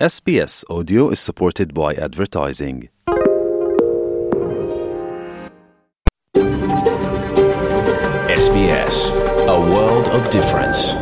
SBS 0.00 0.64
Audio 0.68 1.08
is 1.10 1.20
supported 1.20 1.72
by 1.72 1.94
advertising. 1.94 2.88
SBS, 8.26 9.12
a 9.46 9.60
world 9.72 10.08
of 10.08 10.28
difference. 10.32 10.94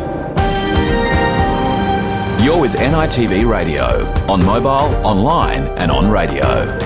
You're 2.45 2.61
with 2.61 2.75
NITV 2.75 3.49
Radio, 3.49 4.05
on 4.31 4.45
mobile, 4.45 4.95
online, 5.07 5.63
and 5.79 5.91
on 5.91 6.11
radio. 6.11 6.79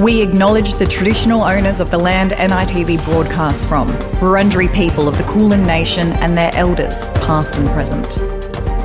We 0.00 0.22
acknowledge 0.22 0.74
the 0.74 0.86
traditional 0.86 1.42
owners 1.42 1.80
of 1.80 1.90
the 1.90 1.98
land 1.98 2.34
NITV 2.34 3.04
broadcasts 3.04 3.64
from, 3.64 3.88
Wurundjeri 4.20 4.72
people 4.72 5.08
of 5.08 5.18
the 5.18 5.24
Kulin 5.24 5.62
Nation 5.62 6.12
and 6.22 6.38
their 6.38 6.54
elders, 6.54 7.08
past 7.26 7.58
and 7.58 7.66
present. 7.70 8.37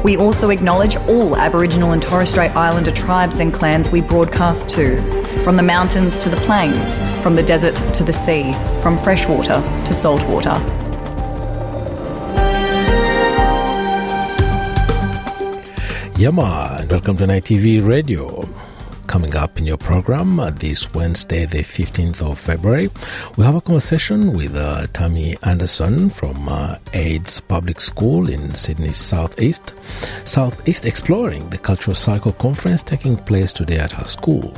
We 0.04 0.18
also 0.18 0.50
acknowledge 0.50 0.98
all 0.98 1.38
Aboriginal 1.38 1.94
and 1.94 2.02
Torres 2.02 2.30
Strait 2.30 2.54
Islander 2.58 2.92
tribes 2.92 3.40
and 3.40 3.54
clans 3.54 3.90
we 3.90 4.02
broadcast 4.02 4.68
to, 4.72 5.02
from 5.46 5.56
the 5.56 5.64
mountains 5.64 6.20
to 6.20 6.30
the 6.30 6.36
plains, 6.38 7.00
from 7.24 7.36
the 7.36 7.44
desert 7.44 7.76
to 7.96 8.04
the 8.04 8.12
sea, 8.12 8.52
from 8.82 9.02
freshwater 9.02 9.62
to 9.86 9.94
saltwater. 9.94 10.60
Yama, 16.20 16.78
and 16.82 16.92
welcome 16.92 17.16
to 17.16 17.26
NITV 17.26 17.88
Radio. 17.88 18.63
Coming 19.14 19.36
up 19.36 19.60
in 19.60 19.66
your 19.68 19.78
program 19.78 20.40
uh, 20.40 20.50
this 20.50 20.92
Wednesday, 20.96 21.46
the 21.46 21.60
15th 21.60 22.28
of 22.28 22.40
February, 22.40 22.90
we 23.38 23.44
have 23.44 23.54
a 23.54 23.62
conversation 23.62 24.36
with 24.36 24.56
uh, 24.56 24.88
Tammy 24.92 25.38
Anderson 25.44 26.10
from 26.10 26.50
uh, 26.50 26.78
Airds 26.94 27.40
Public 27.40 27.80
School 27.80 28.28
in 28.28 28.56
Sydney's 28.56 28.98
Southeast. 28.98 29.76
Southeast 30.26 30.88
exploring 30.88 31.48
the 31.50 31.60
Cultural 31.60 31.94
Cycle 31.94 32.32
Conference 32.32 32.82
taking 32.82 33.16
place 33.16 33.54
today 33.54 33.78
at 33.78 33.92
her 33.92 34.06
school. 34.06 34.52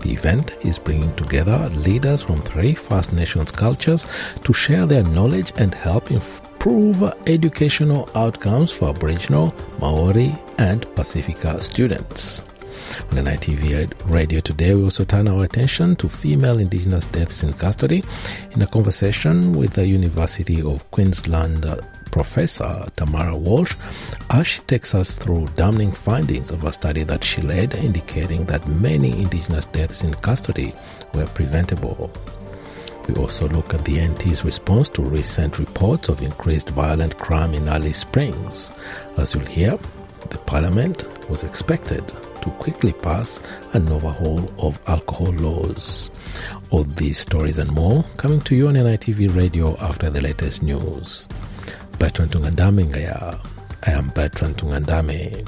The 0.00 0.14
event 0.14 0.52
is 0.62 0.78
bringing 0.78 1.14
together 1.14 1.68
leaders 1.68 2.22
from 2.22 2.40
three 2.40 2.72
First 2.72 3.12
Nations 3.12 3.52
cultures 3.52 4.06
to 4.42 4.54
share 4.54 4.86
their 4.86 5.04
knowledge 5.04 5.52
and 5.58 5.74
help 5.74 6.10
improve 6.10 7.02
educational 7.26 8.08
outcomes 8.14 8.72
for 8.72 8.88
Aboriginal, 8.88 9.54
Maori, 9.80 10.34
and 10.56 10.86
Pacifica 10.96 11.62
students. 11.62 12.46
On 13.10 13.16
the 13.16 13.22
NITV 13.22 14.10
radio 14.10 14.40
today, 14.40 14.74
we 14.74 14.84
also 14.84 15.04
turn 15.04 15.28
our 15.28 15.44
attention 15.44 15.96
to 15.96 16.08
female 16.08 16.58
Indigenous 16.58 17.06
deaths 17.06 17.42
in 17.42 17.52
custody 17.52 18.02
in 18.52 18.62
a 18.62 18.66
conversation 18.66 19.56
with 19.56 19.72
the 19.74 19.86
University 19.86 20.62
of 20.62 20.90
Queensland 20.90 21.64
professor 22.10 22.86
Tamara 22.96 23.36
Walsh 23.36 23.76
as 24.30 24.46
she 24.46 24.60
takes 24.62 24.94
us 24.94 25.18
through 25.18 25.46
damning 25.56 25.92
findings 25.92 26.50
of 26.50 26.64
a 26.64 26.72
study 26.72 27.04
that 27.04 27.22
she 27.22 27.42
led 27.42 27.74
indicating 27.74 28.44
that 28.46 28.66
many 28.66 29.10
Indigenous 29.10 29.66
deaths 29.66 30.02
in 30.02 30.14
custody 30.14 30.74
were 31.14 31.26
preventable. 31.26 32.10
We 33.08 33.14
also 33.14 33.48
look 33.48 33.72
at 33.72 33.84
the 33.84 34.00
NT's 34.06 34.44
response 34.44 34.90
to 34.90 35.02
recent 35.02 35.58
reports 35.58 36.10
of 36.10 36.20
increased 36.20 36.68
violent 36.70 37.16
crime 37.16 37.54
in 37.54 37.66
Alice 37.66 37.98
Springs. 37.98 38.70
As 39.16 39.34
you'll 39.34 39.46
hear, 39.46 39.78
the 40.30 40.38
Parliament 40.38 41.04
was 41.30 41.44
expected 41.44 42.06
to 42.42 42.50
quickly 42.58 42.92
pass 42.92 43.40
an 43.72 43.88
overhaul 43.90 44.50
of 44.58 44.78
alcohol 44.86 45.32
laws. 45.32 46.10
All 46.70 46.84
these 46.84 47.18
stories 47.18 47.58
and 47.58 47.70
more 47.72 48.04
coming 48.16 48.40
to 48.42 48.54
you 48.54 48.68
on 48.68 48.74
NITV 48.74 49.34
Radio 49.34 49.76
after 49.78 50.10
the 50.10 50.20
latest 50.20 50.62
news. 50.62 51.28
Bertrand 51.98 52.32
Tungandame 52.32 52.84
Ngaya. 52.86 53.38
I 53.84 53.90
am 53.90 54.08
Bertrand 54.10 54.56
Tungandame. 54.56 55.46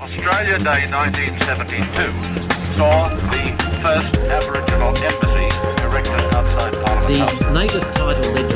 Australia 0.00 0.58
Day 0.58 0.86
1972 0.90 2.52
saw 2.76 3.08
the 3.08 3.44
first 3.82 4.16
Aboriginal 4.18 4.92
embassy 4.98 5.48
erected 5.84 6.34
outside 6.34 6.74
Parliament 6.84 7.16
House. 7.18 7.38
The 7.38 7.52
native 7.52 7.86
title 7.94 8.51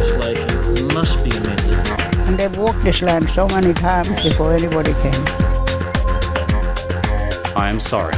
And 2.38 2.52
they've 2.52 2.60
walked 2.60 2.84
this 2.84 3.00
land 3.00 3.30
so 3.30 3.48
many 3.48 3.72
times 3.72 4.10
before 4.22 4.52
anybody 4.52 4.92
came. 5.00 5.24
I 7.56 7.70
am 7.70 7.80
sorry. 7.80 8.12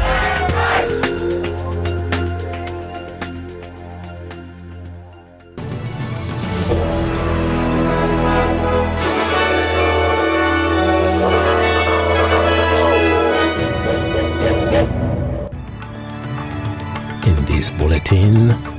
In 17.24 17.44
this 17.44 17.70
bulletin, 17.70 18.77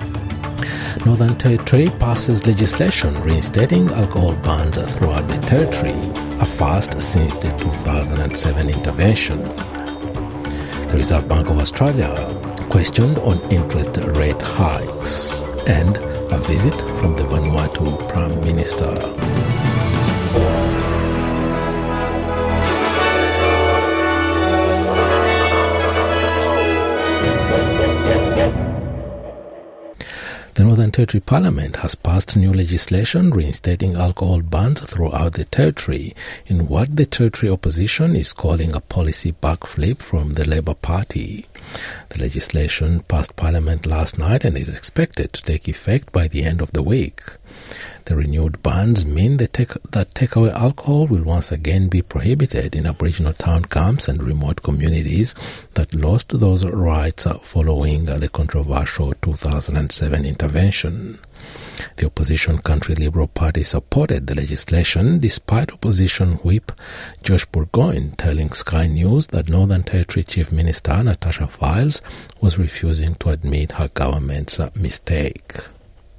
Northern 1.06 1.38
Territory 1.38 1.88
passes 2.00 2.46
legislation 2.46 3.14
reinstating 3.22 3.90
alcohol 3.90 4.36
bans 4.36 4.78
throughout 4.96 5.28
the 5.28 5.38
territory, 5.48 5.94
a 6.40 6.46
first 6.46 7.02
since 7.02 7.34
the 7.36 7.50
2007 7.58 8.70
intervention. 8.70 9.42
The 10.90 10.94
Reserve 10.96 11.28
Bank 11.28 11.50
of 11.50 11.60
Australia 11.60 12.14
questioned 12.70 13.18
on 13.20 13.38
interest 13.52 13.98
rate 13.98 14.42
hikes 14.42 15.42
and 15.68 15.98
a 16.32 16.38
visit 16.40 16.76
from 17.00 17.14
the 17.14 17.24
Vanuatu 17.24 18.10
Prime 18.10 18.40
Minister. 18.42 18.94
Northern 30.90 31.06
Territory 31.06 31.22
Parliament 31.22 31.76
has 31.76 31.94
passed 31.94 32.36
new 32.36 32.52
legislation 32.52 33.30
reinstating 33.30 33.96
alcohol 33.96 34.42
bans 34.42 34.82
throughout 34.82 35.34
the 35.34 35.46
territory 35.46 36.16
in 36.48 36.68
what 36.68 36.96
the 36.96 37.06
territory 37.06 37.52
opposition 37.52 38.16
is 38.16 38.34
calling 38.34 38.74
a 38.74 38.80
policy 38.80 39.32
backflip 39.32 40.00
from 40.00 40.34
the 40.34 40.46
Labor 40.46 40.74
Party. 40.74 41.46
The 42.10 42.20
legislation 42.20 43.02
passed 43.08 43.36
Parliament 43.36 43.86
last 43.86 44.18
night 44.18 44.44
and 44.44 44.58
is 44.58 44.76
expected 44.76 45.34
to 45.34 45.44
take 45.44 45.68
effect 45.68 46.12
by 46.12 46.28
the 46.28 46.44
end 46.44 46.62
of 46.62 46.72
the 46.72 46.82
week. 46.84 47.22
The 48.06 48.16
renewed 48.16 48.64
bans 48.64 49.06
mean 49.06 49.38
that, 49.38 49.54
take, 49.54 49.74
that 49.92 50.16
takeaway 50.16 50.52
alcohol 50.52 51.06
will 51.06 51.24
once 51.24 51.52
again 51.52 51.90
be 51.90 52.02
prohibited 52.02 52.76
in 52.76 52.88
Aboriginal 52.88 53.34
town 53.34 53.66
camps 53.66 54.08
and 54.08 54.24
remote 54.24 54.64
communities 54.64 55.36
that 55.76 55.94
lost 55.94 56.40
those 56.40 56.66
rights 56.66 57.28
following 57.44 58.06
the 58.06 58.30
controversial 58.30 59.14
2007 59.22 60.26
intervention. 60.26 61.20
The 61.96 62.06
opposition 62.06 62.60
Country 62.60 62.96
Liberal 62.96 63.28
Party 63.28 63.64
supported 63.64 64.28
the 64.28 64.36
legislation 64.36 65.20
despite 65.20 65.72
opposition 65.72 66.34
whip 66.44 66.72
Josh 67.24 67.46
Burgoyne 67.46 68.14
telling 68.18 68.52
Sky 68.52 68.88
News 68.88 69.28
that 69.28 69.50
Northern 69.50 69.84
Territory 69.84 70.24
Chief 70.24 70.52
Minister 70.52 71.04
Natasha 71.04 71.48
Fyles 71.48 72.02
was 72.42 72.58
refusing 72.58 73.16
to 73.16 73.30
admit 73.30 73.74
her 73.74 73.90
government's 73.90 74.60
mistake 74.76 75.58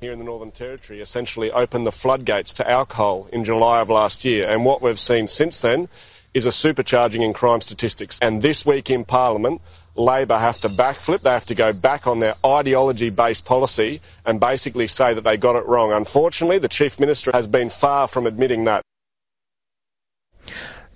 here 0.01 0.13
in 0.13 0.19
the 0.19 0.25
Northern 0.25 0.51
Territory 0.51 1.01
essentially 1.01 1.53
opened 1.53 1.87
the 1.87 1.93
floodgates 1.93 2.55
to 2.55 2.69
alcohol 2.69 3.29
in 3.33 3.45
July 3.45 3.81
of 3.81 3.91
last 3.91 4.25
year. 4.25 4.49
And 4.49 4.65
what 4.65 4.81
we've 4.81 4.99
seen 4.99 5.29
since 5.29 5.61
then 5.61 5.89
is 6.33 6.47
a 6.47 6.51
supercharging 6.51 7.23
in 7.23 7.35
crime 7.35 7.61
statistics. 7.61 8.19
And 8.23 8.41
this 8.41 8.65
week 8.65 8.89
in 8.89 9.05
Parliament, 9.05 9.61
Labor 10.01 10.39
have 10.39 10.61
to 10.63 10.69
backflip. 10.69 11.21
They 11.21 11.31
have 11.31 11.47
to 11.47 11.55
go 11.55 11.73
back 11.73 12.07
on 12.07 12.21
their 12.21 12.35
ideology 12.45 13.11
based 13.11 13.45
policy 13.45 14.01
and 14.25 14.41
basically 14.41 14.89
say 14.89 15.15
that 15.15 15.23
they 15.23 15.37
got 15.37 15.57
it 15.57 15.67
wrong. 15.67 15.93
Unfortunately, 15.93 16.59
the 16.59 16.69
Chief 16.69 16.99
Minister 16.99 17.31
has 17.33 17.47
been 17.47 17.69
far 17.69 18.09
from 18.09 18.27
admitting 18.27 18.65
that. 18.65 18.83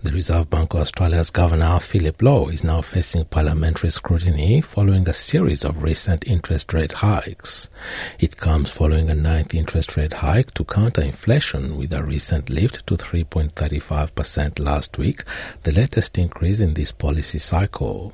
The 0.02 0.12
Reserve 0.12 0.50
Bank 0.50 0.74
of 0.74 0.80
Australia's 0.80 1.30
Governor 1.30 1.80
Philip 1.80 2.20
Lowe 2.20 2.48
is 2.48 2.62
now 2.62 2.82
facing 2.82 3.24
parliamentary 3.24 3.88
scrutiny 3.88 4.60
following 4.60 5.08
a 5.08 5.14
series 5.14 5.64
of 5.64 5.82
recent 5.82 6.26
interest 6.26 6.74
rate 6.74 6.92
hikes. 6.92 7.70
It 8.18 8.36
comes 8.36 8.70
following 8.70 9.08
a 9.08 9.14
ninth 9.14 9.54
interest 9.54 9.96
rate 9.96 10.12
hike 10.12 10.52
to 10.54 10.64
counter 10.64 11.00
inflation 11.00 11.78
with 11.78 11.94
a 11.94 12.04
recent 12.04 12.50
lift 12.50 12.86
to 12.88 12.98
3.35% 12.98 14.58
last 14.62 14.98
week, 14.98 15.24
the 15.62 15.72
latest 15.72 16.18
increase 16.18 16.60
in 16.60 16.74
this 16.74 16.92
policy 16.92 17.38
cycle. 17.38 18.12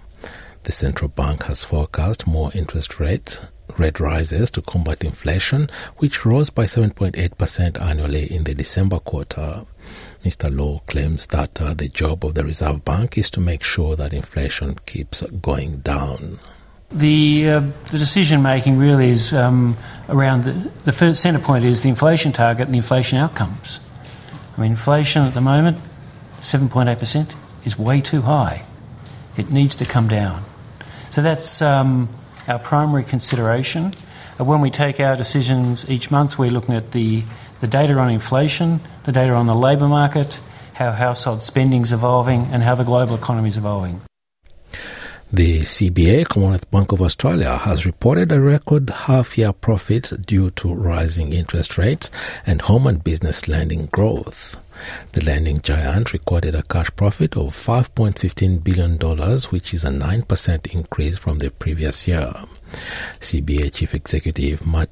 The 0.71 0.77
central 0.77 1.09
bank 1.09 1.47
has 1.47 1.65
forecast 1.65 2.29
more 2.29 2.53
interest 2.55 3.01
rates 3.01 3.41
rate 3.77 3.99
rises 3.99 4.53
to 4.53 4.63
combat 4.63 5.03
inflation, 5.03 5.69
which 5.97 6.25
rose 6.25 6.49
by 6.49 6.67
7.8% 6.67 7.83
annually 7.83 8.33
in 8.33 8.45
the 8.45 8.55
December 8.55 9.01
quarter. 9.01 9.65
Mr. 10.25 10.49
Lowe 10.49 10.81
claims 10.87 11.27
that 11.27 11.61
uh, 11.61 11.75
the 11.75 11.89
job 11.89 12.25
of 12.25 12.35
the 12.35 12.45
Reserve 12.45 12.85
Bank 12.85 13.19
is 13.19 13.31
to 13.31 13.41
make 13.41 13.65
sure 13.65 13.97
that 13.97 14.13
inflation 14.13 14.77
keeps 14.87 15.23
going 15.43 15.79
down. 15.79 16.39
The, 16.93 17.51
uh, 17.51 17.61
the 17.91 17.99
decision 17.99 18.41
making 18.41 18.79
really 18.79 19.09
is 19.09 19.33
um, 19.33 19.77
around 20.09 20.45
the, 20.45 20.53
the 20.85 20.93
first 20.93 21.21
centre 21.21 21.41
point 21.41 21.65
is 21.65 21.83
the 21.83 21.89
inflation 21.89 22.31
target 22.31 22.67
and 22.67 22.75
the 22.75 22.79
inflation 22.79 23.19
outcomes. 23.19 23.81
I 24.57 24.61
mean, 24.61 24.71
inflation 24.71 25.23
at 25.23 25.33
the 25.33 25.41
moment, 25.41 25.79
7.8%, 26.39 27.35
is 27.67 27.77
way 27.77 28.01
too 28.01 28.23
high. 28.23 28.63
It 29.37 29.51
needs 29.51 29.75
to 29.75 29.85
come 29.85 30.07
down. 30.07 30.45
So 31.11 31.23
that's 31.23 31.61
um, 31.61 32.09
our 32.47 32.59
primary 32.59 33.03
consideration. 33.03 33.93
Uh, 34.39 34.45
when 34.45 34.61
we 34.61 34.71
take 34.71 35.01
our 35.01 35.17
decisions 35.17 35.89
each 35.91 36.11
month, 36.11 36.39
we're 36.39 36.51
looking 36.53 36.75
at 36.75 36.93
the, 36.93 37.25
the 37.61 37.67
data 37.67 37.95
on 37.95 38.11
inflation, 38.11 38.81
the 39.05 39.12
data 39.12 39.33
on 39.33 39.47
the 39.47 39.55
labour 39.55 39.89
market, 39.89 40.41
how 40.75 40.93
household 40.93 41.43
spending 41.43 41.83
is 41.83 41.93
evolving, 41.93 42.47
and 42.53 42.62
how 42.62 42.77
the 42.77 42.85
global 42.85 43.17
economy 43.17 43.49
is 43.49 43.59
evolving. 43.59 44.01
The 45.33 45.61
CBA, 45.61 46.27
Commonwealth 46.27 46.71
Bank 46.71 46.91
of 46.91 47.03
Australia, 47.03 47.57
has 47.57 47.87
reported 47.87 48.33
a 48.33 48.41
record 48.41 48.91
half 48.91 49.39
year 49.39 49.53
profit 49.53 50.12
due 50.27 50.51
to 50.53 50.75
rising 50.75 51.33
interest 51.33 51.79
rates 51.79 52.11
and 52.47 52.62
home 52.62 52.87
and 52.87 53.03
business 53.03 53.47
lending 53.47 53.87
growth. 53.87 54.57
The 55.12 55.25
lending 55.25 55.59
giant 55.59 56.12
recorded 56.12 56.55
a 56.55 56.62
cash 56.62 56.91
profit 56.97 57.37
of 57.37 57.55
$5.15 57.55 58.65
billion, 58.65 58.99
which 59.50 59.75
is 59.75 59.85
a 59.85 59.91
9% 59.91 60.75
increase 60.75 61.19
from 61.19 61.38
the 61.38 61.50
previous 61.50 62.06
year. 62.09 62.32
CBA 63.21 63.73
Chief 63.75 63.94
Executive 63.94 64.67
Matt 64.67 64.91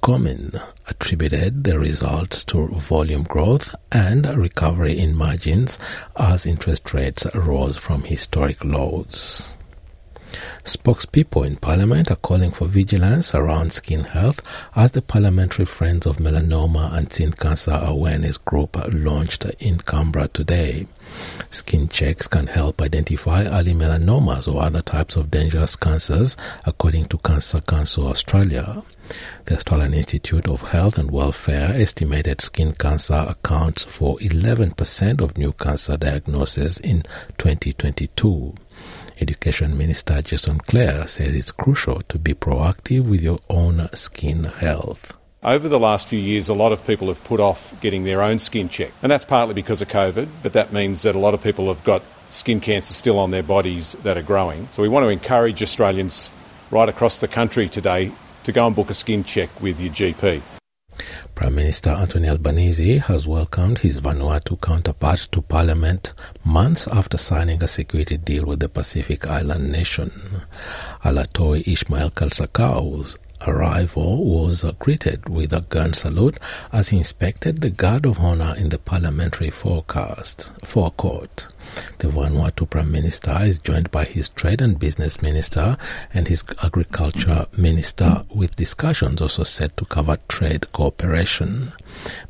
Comyn 0.00 0.62
attributed 0.86 1.64
the 1.64 1.78
results 1.78 2.44
to 2.44 2.68
volume 2.68 3.24
growth 3.24 3.74
and 3.90 4.26
recovery 4.36 4.98
in 4.98 5.16
margins 5.16 5.78
as 6.16 6.46
interest 6.46 6.94
rates 6.94 7.26
rose 7.34 7.76
from 7.76 8.02
historic 8.04 8.64
lows. 8.64 9.54
Spokespeople 10.64 11.46
in 11.46 11.56
Parliament 11.56 12.10
are 12.10 12.16
calling 12.16 12.50
for 12.50 12.66
vigilance 12.66 13.34
around 13.34 13.72
skin 13.72 14.04
health 14.04 14.42
as 14.76 14.92
the 14.92 15.00
Parliamentary 15.00 15.64
Friends 15.64 16.06
of 16.06 16.18
Melanoma 16.18 16.92
and 16.92 17.12
Skin 17.12 17.32
Cancer 17.32 17.78
Awareness 17.82 18.36
Group 18.36 18.76
launched 18.92 19.44
in 19.58 19.76
Canberra 19.78 20.28
today. 20.28 20.86
Skin 21.50 21.88
checks 21.88 22.26
can 22.26 22.46
help 22.48 22.82
identify 22.82 23.44
early 23.44 23.72
melanomas 23.72 24.52
or 24.52 24.62
other 24.62 24.82
types 24.82 25.16
of 25.16 25.30
dangerous 25.30 25.76
cancers, 25.76 26.36
according 26.66 27.06
to 27.06 27.18
Cancer 27.18 27.60
Council 27.62 28.06
Australia. 28.06 28.82
The 29.46 29.54
Australian 29.54 29.94
Institute 29.94 30.46
of 30.48 30.60
Health 30.60 30.98
and 30.98 31.10
Welfare 31.10 31.72
estimated 31.74 32.42
skin 32.42 32.72
cancer 32.72 33.24
accounts 33.26 33.84
for 33.84 34.18
11% 34.18 35.22
of 35.22 35.38
new 35.38 35.52
cancer 35.52 35.96
diagnoses 35.96 36.78
in 36.78 37.04
2022. 37.38 38.54
Education 39.20 39.76
Minister 39.76 40.22
Jason 40.22 40.58
Clare 40.58 41.06
says 41.08 41.34
it's 41.34 41.50
crucial 41.50 42.00
to 42.02 42.18
be 42.18 42.34
proactive 42.34 43.08
with 43.08 43.20
your 43.20 43.40
own 43.50 43.88
skin 43.94 44.44
health. 44.44 45.14
Over 45.42 45.68
the 45.68 45.78
last 45.78 46.08
few 46.08 46.18
years, 46.18 46.48
a 46.48 46.54
lot 46.54 46.72
of 46.72 46.86
people 46.86 47.08
have 47.08 47.22
put 47.24 47.40
off 47.40 47.78
getting 47.80 48.04
their 48.04 48.22
own 48.22 48.38
skin 48.38 48.68
checked, 48.68 48.94
and 49.02 49.10
that's 49.10 49.24
partly 49.24 49.54
because 49.54 49.82
of 49.82 49.88
COVID, 49.88 50.28
but 50.42 50.52
that 50.52 50.72
means 50.72 51.02
that 51.02 51.14
a 51.14 51.18
lot 51.18 51.34
of 51.34 51.42
people 51.42 51.68
have 51.68 51.84
got 51.84 52.02
skin 52.30 52.60
cancer 52.60 52.94
still 52.94 53.18
on 53.18 53.30
their 53.30 53.42
bodies 53.42 53.92
that 54.02 54.16
are 54.16 54.22
growing. 54.22 54.68
So 54.72 54.82
we 54.82 54.88
want 54.88 55.04
to 55.04 55.08
encourage 55.08 55.62
Australians 55.62 56.30
right 56.70 56.88
across 56.88 57.18
the 57.18 57.28
country 57.28 57.68
today 57.68 58.12
to 58.44 58.52
go 58.52 58.66
and 58.66 58.76
book 58.76 58.90
a 58.90 58.94
skin 58.94 59.24
check 59.24 59.48
with 59.60 59.80
your 59.80 59.92
GP. 59.92 60.42
Prime 61.34 61.54
Minister 61.54 61.90
Anthony 61.90 62.28
Albanese 62.28 62.98
has 62.98 63.26
welcomed 63.26 63.78
his 63.78 64.00
Vanuatu 64.00 64.60
counterpart 64.60 65.28
to 65.32 65.40
Parliament 65.42 66.12
months 66.44 66.88
after 66.88 67.16
signing 67.16 67.62
a 67.62 67.68
security 67.68 68.16
deal 68.16 68.44
with 68.44 68.60
the 68.60 68.68
Pacific 68.68 69.26
Island 69.26 69.70
nation. 69.70 70.10
Alatoi 71.04 71.66
Ishmael 71.66 72.10
Kalsakau's 72.10 73.16
arrival 73.46 74.24
was 74.24 74.64
greeted 74.78 75.28
with 75.28 75.52
a 75.52 75.60
gun 75.60 75.94
salute 75.94 76.38
as 76.72 76.88
he 76.88 76.98
inspected 76.98 77.60
the 77.60 77.70
guard 77.70 78.04
of 78.04 78.18
honor 78.18 78.54
in 78.56 78.70
the 78.70 78.78
parliamentary 78.78 79.50
forecast 79.50 80.50
forecourt. 80.64 81.46
The 81.98 82.08
Vanuatu 82.08 82.68
Prime 82.68 82.92
Minister 82.92 83.36
is 83.42 83.58
joined 83.58 83.90
by 83.90 84.04
his 84.04 84.28
Trade 84.28 84.60
and 84.60 84.78
Business 84.78 85.20
Minister 85.20 85.76
and 86.14 86.28
his 86.28 86.44
Agriculture 86.62 87.46
Minister, 87.56 88.22
with 88.34 88.56
discussions 88.56 89.20
also 89.20 89.42
set 89.42 89.76
to 89.76 89.84
cover 89.84 90.18
trade 90.28 90.70
cooperation. 90.72 91.72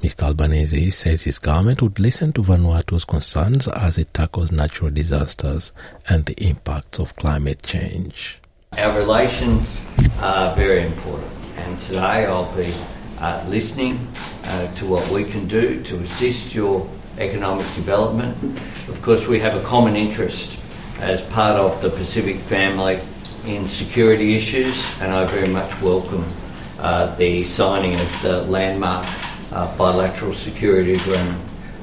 Mr. 0.02 0.24
Albanese 0.24 0.90
says 0.90 1.24
his 1.24 1.38
government 1.38 1.82
would 1.82 1.98
listen 1.98 2.32
to 2.32 2.42
Vanuatu's 2.42 3.04
concerns 3.04 3.68
as 3.68 3.98
it 3.98 4.14
tackles 4.14 4.50
natural 4.50 4.90
disasters 4.90 5.72
and 6.08 6.24
the 6.26 6.34
impacts 6.42 6.98
of 6.98 7.14
climate 7.16 7.62
change. 7.62 8.38
Our 8.76 8.98
relations 8.98 9.80
are 10.20 10.54
very 10.54 10.84
important, 10.84 11.32
and 11.56 11.80
today 11.82 12.26
I'll 12.26 12.54
be 12.56 12.72
uh, 13.18 13.44
listening 13.48 14.06
uh, 14.44 14.72
to 14.74 14.86
what 14.86 15.08
we 15.10 15.24
can 15.24 15.48
do 15.48 15.82
to 15.84 16.00
assist 16.00 16.54
your 16.54 16.88
economic 17.18 17.66
development. 17.74 18.36
Of 18.88 19.00
course, 19.02 19.26
we 19.26 19.38
have 19.40 19.54
a 19.54 19.62
common 19.62 19.96
interest 19.96 20.58
as 21.00 21.20
part 21.28 21.56
of 21.56 21.80
the 21.82 21.90
Pacific 21.90 22.36
family 22.36 22.98
in 23.46 23.68
security 23.68 24.34
issues, 24.34 25.00
and 25.00 25.12
I 25.12 25.24
very 25.26 25.48
much 25.48 25.80
welcome 25.80 26.24
uh, 26.78 27.14
the 27.16 27.44
signing 27.44 27.94
of 27.94 28.22
the 28.22 28.42
landmark 28.42 29.06
uh, 29.52 29.76
bilateral 29.76 30.32
security 30.32 30.94
agreement 30.94 31.40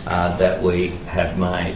uh, 0.08 0.36
that 0.38 0.62
we 0.62 0.90
have 1.08 1.38
made. 1.38 1.76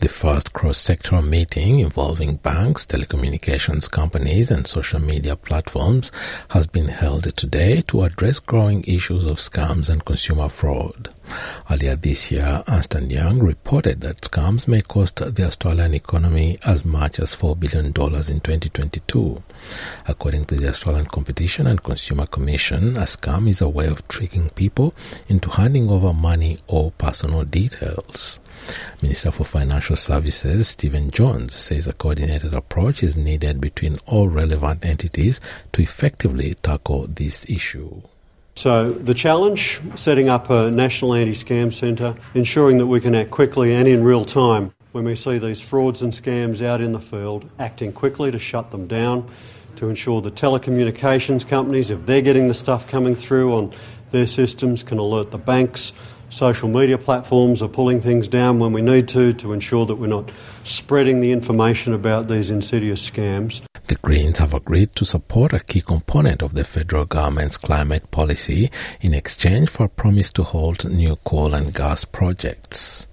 The 0.00 0.08
first 0.08 0.52
cross 0.52 0.78
sectoral 0.78 1.26
meeting 1.26 1.78
involving 1.78 2.36
banks, 2.36 2.84
telecommunications 2.84 3.90
companies, 3.90 4.50
and 4.50 4.66
social 4.66 5.00
media 5.00 5.36
platforms 5.36 6.12
has 6.50 6.66
been 6.66 6.88
held 6.88 7.24
today 7.36 7.82
to 7.88 8.02
address 8.02 8.38
growing 8.38 8.84
issues 8.84 9.24
of 9.24 9.38
scams 9.38 9.88
and 9.88 10.04
consumer 10.04 10.48
fraud. 10.48 11.08
Earlier 11.70 11.96
this 11.96 12.30
year, 12.30 12.62
Ernst 12.68 12.94
Young 12.94 13.40
reported 13.40 14.00
that 14.02 14.20
scams 14.20 14.68
may 14.68 14.82
cost 14.82 15.16
the 15.16 15.44
Australian 15.44 15.94
economy 15.94 16.58
as 16.64 16.84
much 16.84 17.18
as 17.18 17.34
$4 17.34 17.58
billion 17.58 17.86
in 17.86 17.92
2022. 17.92 19.42
According 20.06 20.44
to 20.46 20.54
the 20.56 20.68
Australian 20.68 21.06
Competition 21.06 21.66
and 21.66 21.82
Consumer 21.82 22.26
Commission, 22.26 22.96
a 22.96 23.02
scam 23.02 23.48
is 23.48 23.60
a 23.60 23.68
way 23.68 23.88
of 23.88 24.06
tricking 24.08 24.50
people 24.50 24.94
into 25.28 25.50
handing 25.50 25.88
over 25.90 26.12
money 26.12 26.58
or 26.68 26.92
personal 26.92 27.44
details. 27.44 28.38
Minister 29.02 29.30
for 29.30 29.44
Financial 29.44 29.96
Services 29.96 30.68
Stephen 30.68 31.10
Jones 31.10 31.54
says 31.54 31.86
a 31.86 31.92
coordinated 31.92 32.54
approach 32.54 33.02
is 33.02 33.16
needed 33.16 33.60
between 33.60 33.98
all 34.06 34.28
relevant 34.28 34.84
entities 34.84 35.40
to 35.72 35.82
effectively 35.82 36.54
tackle 36.54 37.06
this 37.06 37.48
issue. 37.48 38.02
So, 38.56 38.92
the 38.92 39.12
challenge 39.12 39.80
setting 39.96 40.30
up 40.30 40.48
a 40.48 40.70
national 40.70 41.12
anti 41.12 41.32
scam 41.32 41.72
centre, 41.72 42.16
ensuring 42.34 42.78
that 42.78 42.86
we 42.86 43.00
can 43.00 43.14
act 43.14 43.30
quickly 43.30 43.74
and 43.74 43.86
in 43.86 44.02
real 44.02 44.24
time 44.24 44.72
when 44.92 45.04
we 45.04 45.14
see 45.14 45.36
these 45.36 45.60
frauds 45.60 46.00
and 46.00 46.10
scams 46.10 46.62
out 46.62 46.80
in 46.80 46.92
the 46.92 47.00
field, 47.00 47.46
acting 47.58 47.92
quickly 47.92 48.30
to 48.30 48.38
shut 48.38 48.70
them 48.70 48.86
down, 48.86 49.28
to 49.76 49.90
ensure 49.90 50.22
the 50.22 50.30
telecommunications 50.30 51.46
companies, 51.46 51.90
if 51.90 52.06
they're 52.06 52.22
getting 52.22 52.48
the 52.48 52.54
stuff 52.54 52.88
coming 52.88 53.14
through 53.14 53.52
on 53.54 53.74
their 54.10 54.26
systems, 54.26 54.82
can 54.82 54.96
alert 54.96 55.32
the 55.32 55.38
banks. 55.38 55.92
Social 56.28 56.68
media 56.68 56.98
platforms 56.98 57.62
are 57.62 57.68
pulling 57.68 58.00
things 58.00 58.26
down 58.26 58.58
when 58.58 58.72
we 58.72 58.82
need 58.82 59.08
to 59.08 59.32
to 59.34 59.52
ensure 59.52 59.86
that 59.86 59.94
we're 59.94 60.08
not 60.08 60.30
spreading 60.64 61.20
the 61.20 61.30
information 61.30 61.94
about 61.94 62.28
these 62.28 62.50
insidious 62.50 63.08
scams. 63.08 63.62
The 63.86 63.94
Greens 63.94 64.38
have 64.38 64.52
agreed 64.52 64.96
to 64.96 65.04
support 65.04 65.52
a 65.52 65.60
key 65.60 65.80
component 65.80 66.42
of 66.42 66.54
the 66.54 66.64
federal 66.64 67.04
government's 67.04 67.56
climate 67.56 68.10
policy 68.10 68.70
in 69.00 69.14
exchange 69.14 69.68
for 69.70 69.84
a 69.84 69.88
promise 69.88 70.32
to 70.32 70.42
halt 70.42 70.84
new 70.84 71.14
coal 71.24 71.54
and 71.54 71.72
gas 71.72 72.04
projects. 72.04 73.06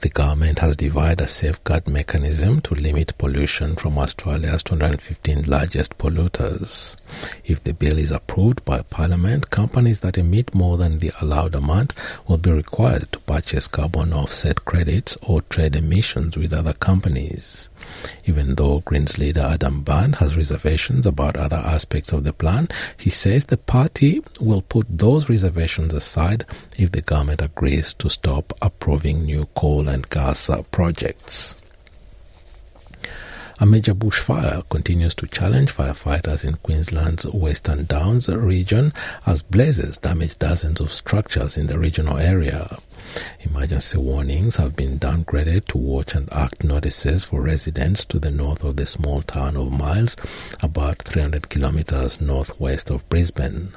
The 0.00 0.08
government 0.08 0.60
has 0.60 0.76
devised 0.76 1.20
a 1.20 1.28
safeguard 1.28 1.86
mechanism 1.86 2.62
to 2.62 2.74
limit 2.74 3.18
pollution 3.18 3.76
from 3.76 3.98
Australia's 3.98 4.62
215 4.62 5.42
largest 5.42 5.98
polluters. 5.98 6.96
If 7.44 7.64
the 7.64 7.74
bill 7.74 7.98
is 7.98 8.10
approved 8.10 8.64
by 8.64 8.82
Parliament, 8.82 9.50
companies 9.50 10.00
that 10.00 10.18
emit 10.18 10.54
more 10.54 10.76
than 10.76 10.98
the 10.98 11.12
allowed 11.20 11.54
amount 11.54 11.94
will 12.26 12.38
be 12.38 12.50
required 12.50 13.12
to 13.12 13.18
purchase 13.20 13.66
carbon 13.66 14.12
offset 14.12 14.64
credits 14.64 15.16
or 15.22 15.42
trade 15.42 15.76
emissions 15.76 16.36
with 16.36 16.52
other 16.52 16.72
companies. 16.72 17.68
Even 18.24 18.54
though 18.54 18.80
Greens 18.80 19.18
leader 19.18 19.42
Adam 19.42 19.82
Bandt 19.82 20.16
has 20.16 20.36
reservations 20.36 21.06
about 21.06 21.36
other 21.36 21.56
aspects 21.56 22.12
of 22.12 22.24
the 22.24 22.32
plan, 22.32 22.68
he 22.96 23.10
says 23.10 23.44
the 23.44 23.56
party 23.56 24.22
will 24.40 24.62
put 24.62 24.86
those 24.88 25.28
reservations 25.28 25.92
aside 25.92 26.44
if 26.78 26.92
the 26.92 27.02
government 27.02 27.42
agrees 27.42 27.92
to 27.94 28.08
stop 28.08 28.52
approving 28.62 29.24
new 29.24 29.46
coal 29.54 29.88
and 29.88 30.08
gas 30.08 30.50
projects. 30.70 31.56
A 33.60 33.66
major 33.66 33.94
bushfire 33.94 34.68
continues 34.68 35.14
to 35.14 35.28
challenge 35.28 35.72
firefighters 35.72 36.44
in 36.44 36.56
Queensland's 36.56 37.24
Western 37.24 37.84
Downs 37.84 38.28
region 38.28 38.92
as 39.26 39.42
blazes 39.42 39.96
damage 39.96 40.36
dozens 40.40 40.80
of 40.80 40.90
structures 40.90 41.56
in 41.56 41.68
the 41.68 41.78
regional 41.78 42.18
area. 42.18 42.78
Emergency 43.42 43.96
warnings 43.96 44.56
have 44.56 44.74
been 44.74 44.98
downgraded 44.98 45.66
to 45.66 45.78
watch 45.78 46.16
and 46.16 46.32
act 46.32 46.64
notices 46.64 47.22
for 47.22 47.42
residents 47.42 48.04
to 48.06 48.18
the 48.18 48.32
north 48.32 48.64
of 48.64 48.74
the 48.74 48.86
small 48.86 49.22
town 49.22 49.56
of 49.56 49.70
Miles, 49.70 50.16
about 50.60 51.02
300 51.02 51.48
kilometers 51.48 52.20
northwest 52.20 52.90
of 52.90 53.08
Brisbane. 53.08 53.68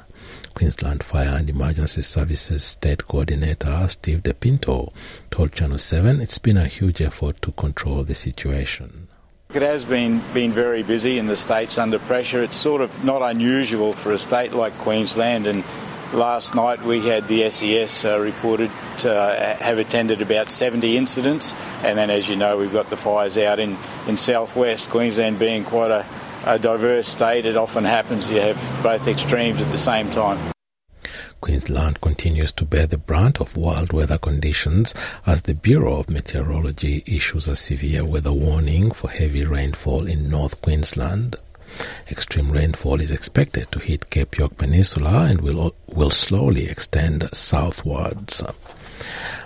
Queensland 0.54 1.04
Fire 1.04 1.36
and 1.36 1.48
Emergency 1.48 2.02
Services 2.02 2.64
State 2.64 3.06
Coordinator 3.06 3.86
Steve 3.88 4.24
DePinto 4.24 4.92
told 5.30 5.52
Channel 5.52 5.78
7 5.78 6.20
it's 6.20 6.38
been 6.38 6.56
a 6.56 6.66
huge 6.66 7.00
effort 7.00 7.40
to 7.42 7.52
control 7.52 8.02
the 8.02 8.16
situation. 8.16 9.06
It 9.54 9.62
has 9.62 9.86
been, 9.86 10.20
been 10.34 10.52
very 10.52 10.82
busy 10.82 11.18
and 11.18 11.26
the 11.26 11.36
state's 11.36 11.78
under 11.78 11.98
pressure. 11.98 12.42
It's 12.42 12.54
sort 12.54 12.82
of 12.82 13.02
not 13.02 13.22
unusual 13.22 13.94
for 13.94 14.12
a 14.12 14.18
state 14.18 14.52
like 14.52 14.76
Queensland 14.76 15.46
and 15.46 15.64
last 16.12 16.54
night 16.54 16.82
we 16.82 17.00
had 17.00 17.26
the 17.28 17.48
SES 17.48 18.04
uh, 18.04 18.18
reported 18.20 18.70
to 18.98 19.10
uh, 19.10 19.56
have 19.56 19.78
attended 19.78 20.20
about 20.20 20.50
70 20.50 20.98
incidents 20.98 21.54
and 21.82 21.96
then 21.96 22.10
as 22.10 22.28
you 22.28 22.36
know 22.36 22.58
we've 22.58 22.74
got 22.74 22.90
the 22.90 22.96
fires 22.98 23.38
out 23.38 23.58
in, 23.58 23.74
in 24.06 24.18
southwest 24.18 24.90
Queensland 24.90 25.38
being 25.38 25.64
quite 25.64 25.90
a, 25.90 26.04
a 26.44 26.58
diverse 26.58 27.08
state 27.08 27.46
it 27.46 27.56
often 27.56 27.84
happens 27.84 28.30
you 28.30 28.42
have 28.42 28.82
both 28.82 29.08
extremes 29.08 29.62
at 29.62 29.70
the 29.70 29.78
same 29.78 30.10
time. 30.10 30.38
Queensland 31.40 32.00
continues 32.00 32.52
to 32.52 32.64
bear 32.64 32.86
the 32.86 32.98
brunt 32.98 33.40
of 33.40 33.56
wild 33.56 33.92
weather 33.92 34.18
conditions 34.18 34.94
as 35.26 35.42
the 35.42 35.54
Bureau 35.54 35.98
of 35.98 36.10
Meteorology 36.10 37.02
issues 37.06 37.48
a 37.48 37.56
severe 37.56 38.04
weather 38.04 38.32
warning 38.32 38.90
for 38.90 39.08
heavy 39.08 39.44
rainfall 39.44 40.06
in 40.06 40.28
North 40.28 40.60
Queensland. 40.62 41.36
Extreme 42.10 42.50
rainfall 42.50 43.00
is 43.00 43.10
expected 43.10 43.70
to 43.70 43.78
hit 43.78 44.10
Cape 44.10 44.38
York 44.38 44.56
Peninsula 44.56 45.24
and 45.24 45.40
will, 45.40 45.74
will 45.86 46.10
slowly 46.10 46.68
extend 46.68 47.28
southwards. 47.32 48.42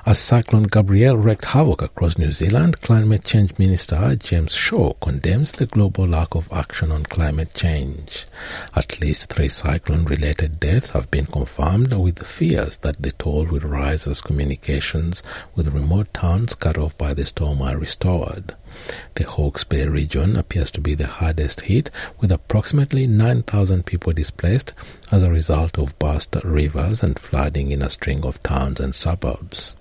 As 0.04 0.18
Cyclone 0.18 0.64
Gabrielle 0.64 1.16
wreaked 1.16 1.44
havoc 1.44 1.80
across 1.80 2.18
New 2.18 2.32
Zealand, 2.32 2.80
Climate 2.80 3.25
Change 3.25 3.56
Minister 3.56 4.16
James 4.16 4.52
Shaw 4.52 4.94
condemns 4.94 5.52
the 5.52 5.66
global 5.66 6.09
lack 6.09 6.35
of 6.35 6.52
action 6.52 6.90
on 6.90 7.04
climate 7.04 7.54
change. 7.54 8.26
At 8.75 9.00
least 9.00 9.32
three 9.32 9.49
cyclone 9.49 10.04
related 10.04 10.59
deaths 10.59 10.90
have 10.90 11.09
been 11.12 11.26
confirmed, 11.26 11.92
with 11.92 12.26
fears 12.26 12.78
that 12.78 13.00
the 13.00 13.12
toll 13.12 13.44
will 13.44 13.61
rise 13.61 14.09
as 14.09 14.21
communications 14.21 15.23
with 15.54 15.73
remote 15.73 16.12
towns 16.12 16.56
cut 16.56 16.76
off 16.78 16.99
by 16.99 17.14
the 17.14 17.25
storm 17.25 17.62
are 17.62 17.78
restored. 17.78 18.56
The 19.14 19.25
Hawke's 19.25 19.64
Bay 19.64 19.87
region 19.87 20.37
appears 20.37 20.71
to 20.73 20.81
be 20.81 20.95
the 20.95 21.07
hardest 21.07 21.62
hit, 21.62 21.91
with 22.21 22.33
approximately 22.33 23.07
9,000 23.07 23.85
people 23.85 24.12
displaced 24.12 24.73
as 25.11 25.23
a 25.23 25.31
result 25.31 25.79
of 25.79 25.99
burst 25.99 26.37
rivers 26.45 27.02
and 27.02 27.19
flooding 27.19 27.71
in 27.71 27.83
a 27.83 27.91
string 27.91 28.25
of 28.25 28.43
towns 28.43 28.81
and 28.81 28.95
suburbs. 28.95 29.76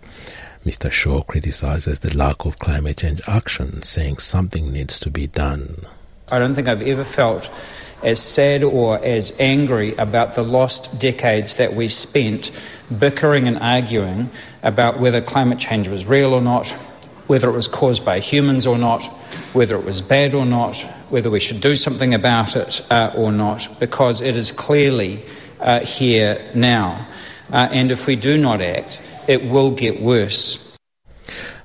Mr. 0.66 0.92
Shaw 0.92 1.24
criticizes 1.24 2.00
the 2.00 2.16
lack 2.16 2.46
of 2.46 2.60
climate 2.60 2.98
change 2.98 3.22
action, 3.28 3.82
saying 3.82 4.18
something 4.20 4.72
needs 4.72 5.00
to 5.00 5.10
be 5.10 5.28
done. 5.28 5.86
I 6.32 6.40
don't 6.40 6.54
think 6.56 6.68
I've 6.68 6.82
ever 6.82 7.04
felt 7.04 7.50
as 8.04 8.20
sad 8.20 8.64
or 8.64 9.04
as 9.04 9.40
angry 9.40 9.96
about 9.96 10.36
the 10.36 10.44
lost 10.44 11.00
decades 11.02 11.56
that 11.56 11.74
we 11.74 11.88
spent 11.88 12.52
bickering 13.00 13.48
and 13.48 13.58
arguing 13.58 14.30
about 14.64 15.00
whether 15.00 15.22
climate 15.22 15.60
change 15.60 15.88
was 15.88 16.06
real 16.06 16.34
or 16.34 16.42
not, 16.42 16.74
whether 17.28 17.50
it 17.50 17.54
was 17.54 17.68
caused 17.68 18.04
by 18.04 18.20
humans 18.20 18.68
or 18.68 18.78
not, 18.78 19.04
whether 19.54 19.76
it 19.76 19.86
was 19.86 20.02
bad 20.02 20.34
or 20.34 20.46
not, 20.46 20.76
whether 21.10 21.30
we 21.30 21.40
should 21.40 21.62
do 21.62 21.76
something 21.76 22.14
about 22.14 22.56
it 22.56 22.86
uh, 22.92 23.12
or 23.16 23.32
not, 23.32 23.68
because 23.80 24.22
it 24.22 24.38
is 24.38 24.52
clearly 24.52 25.24
uh, 25.60 25.80
here 25.82 26.44
now. 26.56 27.06
Uh, 27.52 27.68
and 27.72 27.92
if 27.92 28.08
we 28.08 28.16
do 28.16 28.38
not 28.38 28.62
act, 28.62 29.02
it 29.28 29.44
will 29.44 29.72
get 29.72 30.02
worse. 30.02 30.78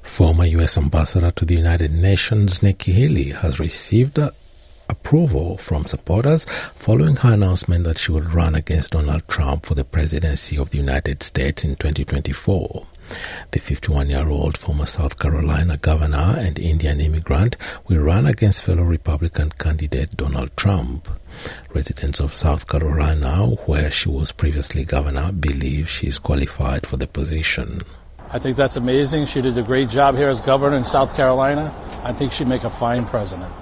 Former 0.03 0.47
U.S. 0.47 0.79
Ambassador 0.79 1.31
to 1.31 1.45
the 1.45 1.55
United 1.57 1.93
Nations 1.93 2.63
Nikki 2.63 2.93
Haley 2.93 3.31
has 3.31 3.61
received 3.61 4.19
approval 4.89 5.59
from 5.59 5.87
supporters 5.87 6.45
following 6.75 7.17
her 7.17 7.33
announcement 7.33 7.85
that 7.85 7.99
she 7.99 8.13
will 8.13 8.23
run 8.23 8.55
against 8.55 8.93
Donald 8.93 9.27
Trump 9.29 9.67
for 9.67 9.75
the 9.75 9.85
presidency 9.85 10.57
of 10.57 10.71
the 10.71 10.79
United 10.79 11.23
States 11.23 11.65
in 11.65 11.77
2024. 11.77 12.87
The 13.53 13.61
51 13.61 14.11
year 14.11 14.29
old 14.29 14.59
former 14.59 14.87
South 14.87 15.19
Carolina 15.19 15.77
governor 15.77 16.37
and 16.39 16.59
Indian 16.59 17.01
immigrant 17.01 17.57
will 17.87 18.01
run 18.01 18.27
against 18.27 18.63
fellow 18.63 18.83
Republican 18.83 19.51
candidate 19.51 20.17
Donald 20.17 20.57
Trump. 20.57 21.09
Residents 21.75 22.21
of 22.21 22.35
South 22.35 22.67
Carolina, 22.67 23.47
where 23.67 23.91
she 23.91 24.09
was 24.09 24.33
previously 24.33 24.85
governor, 24.85 25.33
believe 25.33 25.89
she 25.89 26.07
is 26.07 26.19
qualified 26.19 26.87
for 26.87 26.97
the 26.97 27.07
position. 27.07 27.83
I 28.33 28.39
think 28.39 28.57
that's 28.57 28.77
amazing. 28.77 29.27
She 29.27 29.41
did 29.41 29.57
a 29.57 29.63
great 29.63 29.89
job 29.89 30.17
here 30.17 30.29
as 30.29 30.41
governor 30.41 30.77
in 30.77 30.85
South 30.85 31.15
Carolina. 31.17 31.73
I 32.03 32.13
think 32.13 32.33
she'd 32.33 32.49
make 32.49 32.65
a 32.65 32.71
fine 32.71 33.07
president. 33.07 33.53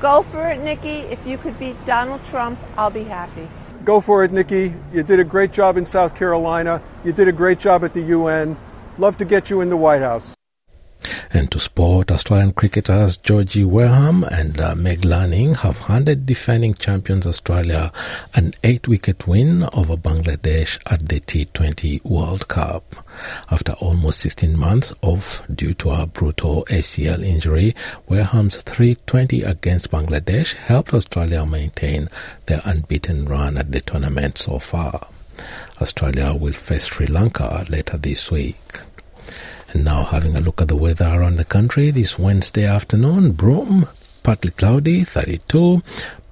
Go 0.00 0.22
for 0.22 0.48
it, 0.48 0.60
Nikki. 0.60 1.06
If 1.10 1.26
you 1.26 1.38
could 1.38 1.58
beat 1.58 1.82
Donald 1.86 2.22
Trump, 2.24 2.58
I'll 2.76 2.90
be 2.90 3.04
happy. 3.04 3.48
Go 3.84 4.00
for 4.00 4.22
it, 4.22 4.32
Nikki. 4.32 4.74
You 4.92 5.02
did 5.02 5.18
a 5.18 5.24
great 5.24 5.52
job 5.52 5.76
in 5.76 5.86
South 5.86 6.14
Carolina. 6.14 6.82
You 7.04 7.12
did 7.12 7.26
a 7.26 7.32
great 7.32 7.58
job 7.58 7.84
at 7.84 7.94
the 7.94 8.02
UN. 8.02 8.56
Love 9.02 9.16
to 9.16 9.24
get 9.24 9.50
you 9.50 9.60
in 9.60 9.68
the 9.68 9.76
White 9.76 10.00
House. 10.00 10.36
And 11.32 11.50
to 11.50 11.58
sport, 11.58 12.12
Australian 12.12 12.52
cricketers 12.52 13.16
Georgie 13.16 13.64
Wareham 13.64 14.22
and 14.22 14.60
uh, 14.60 14.76
Meg 14.76 15.04
Lanning 15.04 15.56
have 15.56 15.80
handed 15.90 16.24
defending 16.24 16.74
champions 16.74 17.26
Australia 17.26 17.90
an 18.36 18.52
eight 18.62 18.86
wicket 18.86 19.26
win 19.26 19.64
over 19.72 19.96
Bangladesh 19.96 20.78
at 20.86 21.08
the 21.08 21.18
T20 21.18 22.04
World 22.04 22.46
Cup. 22.46 22.94
After 23.50 23.72
almost 23.80 24.20
16 24.20 24.56
months 24.56 24.92
off 25.02 25.42
due 25.52 25.74
to 25.74 25.90
a 25.90 26.06
brutal 26.06 26.64
ACL 26.70 27.24
injury, 27.24 27.74
Wareham's 28.06 28.58
320 28.58 29.42
against 29.42 29.90
Bangladesh 29.90 30.54
helped 30.54 30.94
Australia 30.94 31.44
maintain 31.44 32.08
their 32.46 32.60
unbeaten 32.64 33.24
run 33.24 33.58
at 33.58 33.72
the 33.72 33.80
tournament 33.80 34.38
so 34.38 34.60
far. 34.60 35.08
Australia 35.80 36.32
will 36.32 36.52
face 36.52 36.86
Sri 36.86 37.06
Lanka 37.08 37.66
later 37.68 37.96
this 37.96 38.30
week. 38.30 38.82
And 39.72 39.84
now 39.84 40.04
having 40.04 40.36
a 40.36 40.40
look 40.40 40.60
at 40.60 40.68
the 40.68 40.76
weather 40.76 41.06
around 41.06 41.36
the 41.36 41.44
country 41.44 41.90
this 41.90 42.18
Wednesday 42.18 42.66
afternoon, 42.66 43.32
Broome, 43.32 43.88
partly 44.22 44.50
cloudy 44.50 45.04
32, 45.04 45.82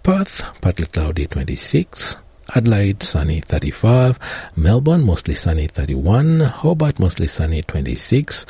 Perth, 0.03 0.43
partly 0.61 0.87
cloudy 0.87 1.27
26, 1.27 2.17
Adelaide 2.55 3.03
sunny 3.03 3.41
35, 3.41 4.19
Melbourne 4.57 5.05
mostly 5.05 5.35
sunny 5.35 5.67
31, 5.67 6.41
Hobart 6.41 6.99
mostly 6.99 7.27
sunny 7.27 7.63
26, 7.63 8.47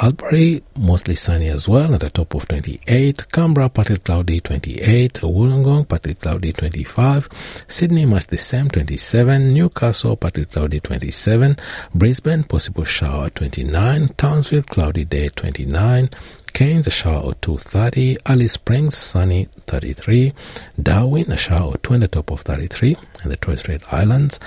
Albury 0.00 0.62
mostly 0.78 1.14
sunny 1.14 1.48
as 1.48 1.68
well 1.68 1.94
at 1.94 2.02
a 2.02 2.10
top 2.10 2.34
of 2.34 2.48
28, 2.48 3.30
Canberra 3.30 3.68
partly 3.68 3.98
cloudy 3.98 4.40
28, 4.40 5.14
Wollongong 5.22 5.86
partly 5.86 6.14
cloudy 6.14 6.52
25, 6.52 7.28
Sydney 7.68 8.06
much 8.06 8.26
the 8.28 8.38
same 8.38 8.68
27, 8.68 9.52
Newcastle 9.52 10.16
partly 10.16 10.46
cloudy 10.46 10.80
27, 10.80 11.56
Brisbane 11.94 12.44
possible 12.44 12.84
shower 12.84 13.28
29, 13.30 14.08
Townsville 14.16 14.62
cloudy 14.62 15.04
day 15.04 15.28
29, 15.28 16.08
Cairns, 16.52 16.86
a 16.86 16.90
shower 16.90 17.30
of 17.30 17.40
230. 17.40 18.18
Alice 18.26 18.52
Springs, 18.52 18.96
sunny 18.96 19.48
33. 19.66 20.32
Darwin, 20.80 21.32
a 21.32 21.36
shower 21.36 21.74
of 21.74 21.82
2 21.82 21.94
and 21.94 22.04
a 22.04 22.08
top 22.08 22.30
of 22.30 22.40
33. 22.42 22.96
And 23.22 23.32
the 23.32 23.36
Torres 23.36 23.60
Strait 23.60 23.82
Islands, 23.92 24.38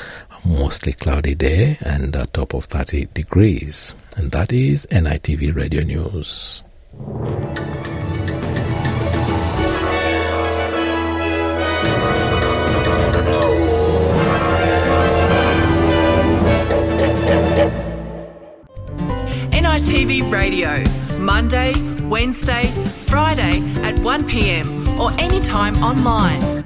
mostly 0.45 0.93
cloudy 0.93 1.35
day 1.35 1.77
and 1.81 2.15
a 2.15 2.25
top 2.27 2.53
of 2.53 2.65
30 2.65 3.05
degrees. 3.13 3.95
And 4.17 4.31
that 4.31 4.53
is 4.53 4.85
NITV 4.91 5.55
Radio 5.55 5.83
News. 5.83 6.63
NITV 19.51 20.31
Radio, 20.31 20.83
Monday, 21.25 21.73
Wednesday, 22.03 22.67
Friday 23.07 23.57
at 23.81 23.95
1pm 23.95 24.99
or 24.99 25.11
anytime 25.19 25.75
online. 25.83 26.63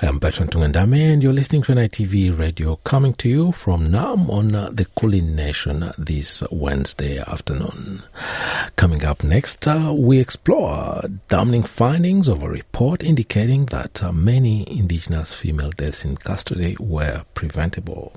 I 0.00 0.06
am 0.06 0.18
Bertrand 0.18 0.52
Tungandame 0.52 1.12
and 1.12 1.22
you're 1.22 1.34
listening 1.34 1.60
to 1.64 1.74
NITV 1.74 2.38
Radio 2.38 2.76
coming 2.76 3.12
to 3.14 3.28
you 3.28 3.52
from 3.52 3.88
Naarm 3.88 4.30
on 4.30 4.52
the 4.74 4.86
Kulin 4.98 5.36
Nation 5.36 5.92
this 5.98 6.42
Wednesday 6.50 7.18
afternoon. 7.18 8.02
Coming 8.76 9.04
up 9.04 9.22
next, 9.22 9.68
uh, 9.68 9.92
we 9.94 10.18
explore 10.18 11.02
damning 11.28 11.64
findings 11.64 12.26
of 12.26 12.42
a 12.42 12.48
report 12.48 13.02
indicating 13.04 13.66
that 13.66 14.02
uh, 14.02 14.12
many 14.12 14.64
Indigenous 14.70 15.34
female 15.34 15.70
deaths 15.76 16.06
in 16.06 16.16
custody 16.16 16.74
were 16.80 17.24
preventable. 17.34 18.14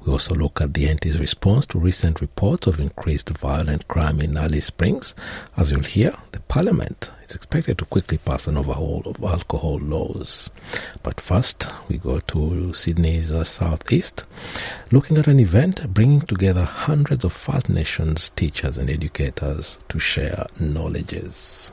We 0.00 0.12
also 0.12 0.34
look 0.34 0.60
at 0.60 0.74
the 0.74 0.92
NT's 0.92 1.20
response 1.20 1.66
to 1.66 1.78
recent 1.78 2.20
reports 2.20 2.66
of 2.66 2.80
increased 2.80 3.30
violent 3.30 3.88
crime 3.88 4.20
in 4.20 4.36
Alice 4.36 4.66
Springs. 4.66 5.14
As 5.56 5.70
you'll 5.70 5.80
hear, 5.80 6.14
the 6.32 6.40
Parliament 6.40 7.10
is 7.28 7.34
expected 7.34 7.78
to 7.78 7.84
quickly 7.84 8.18
pass 8.18 8.46
an 8.46 8.56
overhaul 8.56 9.02
of 9.06 9.22
alcohol 9.22 9.78
laws. 9.78 10.50
But 11.02 11.20
first, 11.20 11.68
we 11.88 11.98
go 11.98 12.20
to 12.20 12.72
Sydney's 12.72 13.32
uh, 13.32 13.44
southeast, 13.44 14.24
looking 14.92 15.18
at 15.18 15.26
an 15.26 15.40
event 15.40 15.92
bringing 15.92 16.20
together 16.20 16.64
hundreds 16.64 17.24
of 17.24 17.32
First 17.32 17.68
Nations 17.68 18.30
teachers 18.30 18.78
and 18.78 18.88
educators 18.88 19.78
to 19.88 19.98
share 19.98 20.46
knowledges. 20.60 21.72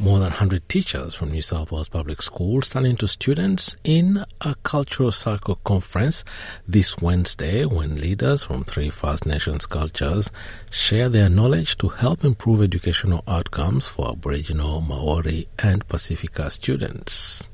More 0.00 0.20
than 0.20 0.28
100 0.28 0.68
teachers 0.68 1.16
from 1.16 1.32
New 1.32 1.42
South 1.42 1.72
Wales 1.72 1.88
Public 1.88 2.22
Schools 2.22 2.68
turning 2.68 2.96
to 2.98 3.08
students 3.08 3.76
in 3.82 4.24
a 4.40 4.54
cultural 4.62 5.10
circle 5.10 5.56
conference 5.64 6.22
this 6.68 6.98
Wednesday 6.98 7.64
when 7.64 8.00
leaders 8.00 8.44
from 8.44 8.62
three 8.62 8.90
First 8.90 9.26
Nations 9.26 9.66
cultures 9.66 10.30
share 10.70 11.08
their 11.08 11.28
knowledge 11.28 11.76
to 11.78 11.88
help 11.88 12.24
improve 12.24 12.62
educational 12.62 13.24
outcomes 13.26 13.88
for 13.88 14.08
Aboriginal, 14.10 14.80
Maori, 14.80 15.48
and 15.58 15.86
Pacifica 15.88 16.48
students. 16.48 17.48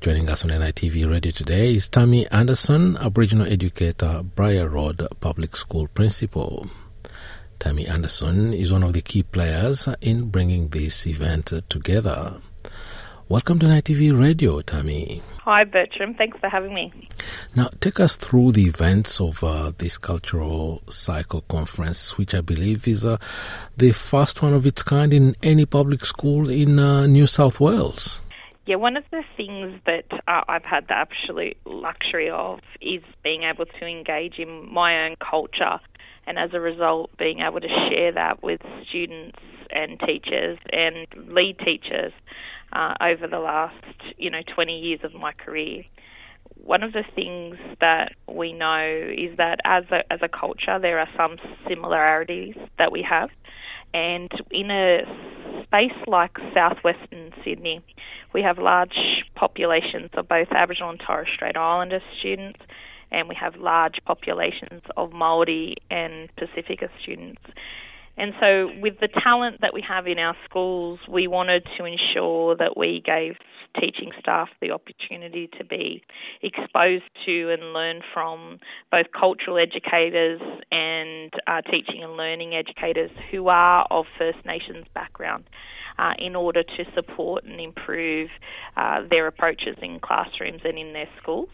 Joining 0.00 0.30
us 0.30 0.44
on 0.44 0.50
NITV 0.52 1.10
Radio 1.10 1.32
today 1.32 1.74
is 1.74 1.88
Tammy 1.88 2.24
Anderson, 2.28 2.96
Aboriginal 2.98 3.48
educator, 3.48 4.22
Briar 4.22 4.68
Road 4.68 5.04
Public 5.18 5.56
School 5.56 5.88
principal. 5.88 6.68
Tammy 7.62 7.86
Anderson 7.86 8.52
is 8.52 8.72
one 8.72 8.82
of 8.82 8.92
the 8.92 9.00
key 9.00 9.22
players 9.22 9.86
in 10.00 10.30
bringing 10.30 10.66
this 10.70 11.06
event 11.06 11.52
together. 11.68 12.40
Welcome 13.28 13.60
to 13.60 13.66
NITV 13.66 14.18
Radio, 14.18 14.60
Tammy. 14.62 15.22
Hi, 15.42 15.62
Bertram. 15.62 16.14
Thanks 16.14 16.36
for 16.40 16.48
having 16.48 16.74
me. 16.74 16.92
Now, 17.54 17.70
take 17.78 18.00
us 18.00 18.16
through 18.16 18.50
the 18.50 18.64
events 18.64 19.20
of 19.20 19.44
uh, 19.44 19.70
this 19.78 19.96
cultural 19.96 20.82
cycle 20.90 21.42
conference, 21.42 22.18
which 22.18 22.34
I 22.34 22.40
believe 22.40 22.88
is 22.88 23.06
uh, 23.06 23.18
the 23.76 23.92
first 23.92 24.42
one 24.42 24.54
of 24.54 24.66
its 24.66 24.82
kind 24.82 25.14
in 25.14 25.36
any 25.40 25.64
public 25.64 26.04
school 26.04 26.50
in 26.50 26.80
uh, 26.80 27.06
New 27.06 27.28
South 27.28 27.60
Wales. 27.60 28.20
Yeah, 28.66 28.76
one 28.76 28.96
of 28.96 29.04
the 29.12 29.22
things 29.36 29.80
that 29.86 30.06
uh, 30.26 30.42
I've 30.48 30.64
had 30.64 30.88
the 30.88 30.94
absolute 30.94 31.56
luxury 31.64 32.28
of 32.28 32.58
is 32.80 33.02
being 33.22 33.44
able 33.44 33.66
to 33.66 33.86
engage 33.86 34.40
in 34.40 34.68
my 34.72 35.06
own 35.06 35.14
culture 35.16 35.78
and 36.26 36.38
as 36.38 36.50
a 36.52 36.60
result 36.60 37.10
being 37.18 37.40
able 37.40 37.60
to 37.60 37.68
share 37.90 38.12
that 38.12 38.42
with 38.42 38.60
students 38.88 39.38
and 39.70 39.98
teachers 40.00 40.58
and 40.72 41.06
lead 41.28 41.58
teachers 41.58 42.12
uh, 42.72 42.94
over 43.00 43.26
the 43.26 43.38
last 43.38 43.84
you 44.16 44.30
know 44.30 44.40
20 44.54 44.78
years 44.78 45.00
of 45.02 45.14
my 45.14 45.32
career. 45.32 45.84
One 46.56 46.82
of 46.82 46.92
the 46.92 47.04
things 47.14 47.56
that 47.80 48.12
we 48.28 48.52
know 48.52 49.10
is 49.10 49.36
that 49.36 49.58
as 49.64 49.84
a, 49.90 50.12
as 50.12 50.20
a 50.22 50.28
culture 50.28 50.78
there 50.80 50.98
are 50.98 51.08
some 51.16 51.36
similarities 51.68 52.54
that 52.78 52.92
we 52.92 53.04
have 53.08 53.30
and 53.94 54.30
in 54.50 54.70
a 54.70 55.00
space 55.64 55.96
like 56.06 56.36
southwestern 56.54 57.32
Sydney 57.44 57.80
we 58.32 58.42
have 58.42 58.58
large 58.58 59.24
populations 59.34 60.10
of 60.14 60.28
both 60.28 60.48
Aboriginal 60.50 60.90
and 60.90 61.00
Torres 61.04 61.28
Strait 61.34 61.56
Islander 61.56 62.00
students 62.20 62.60
and 63.12 63.28
we 63.28 63.36
have 63.40 63.56
large 63.56 63.96
populations 64.04 64.82
of 64.96 65.12
Maori 65.12 65.76
and 65.90 66.28
Pacifica 66.36 66.88
students. 67.02 67.42
And 68.16 68.32
so, 68.40 68.68
with 68.80 68.94
the 69.00 69.08
talent 69.08 69.62
that 69.62 69.72
we 69.72 69.82
have 69.88 70.06
in 70.06 70.18
our 70.18 70.36
schools, 70.44 71.00
we 71.08 71.26
wanted 71.26 71.66
to 71.78 71.84
ensure 71.84 72.56
that 72.56 72.76
we 72.76 73.02
gave 73.04 73.36
teaching 73.80 74.10
staff 74.20 74.48
the 74.60 74.70
opportunity 74.70 75.48
to 75.58 75.64
be 75.64 76.02
exposed 76.42 77.04
to 77.24 77.50
and 77.52 77.72
learn 77.72 78.00
from 78.12 78.58
both 78.90 79.06
cultural 79.18 79.56
educators 79.58 80.40
and 80.70 81.32
uh, 81.46 81.62
teaching 81.62 82.02
and 82.02 82.18
learning 82.18 82.54
educators 82.54 83.10
who 83.30 83.48
are 83.48 83.86
of 83.90 84.04
First 84.18 84.44
Nations 84.44 84.86
background. 84.94 85.44
Uh, 85.98 86.12
in 86.18 86.34
order 86.34 86.62
to 86.62 86.84
support 86.94 87.44
and 87.44 87.60
improve 87.60 88.30
uh, 88.78 89.00
their 89.10 89.26
approaches 89.26 89.76
in 89.82 90.00
classrooms 90.00 90.62
and 90.64 90.78
in 90.78 90.94
their 90.94 91.08
schools. 91.20 91.50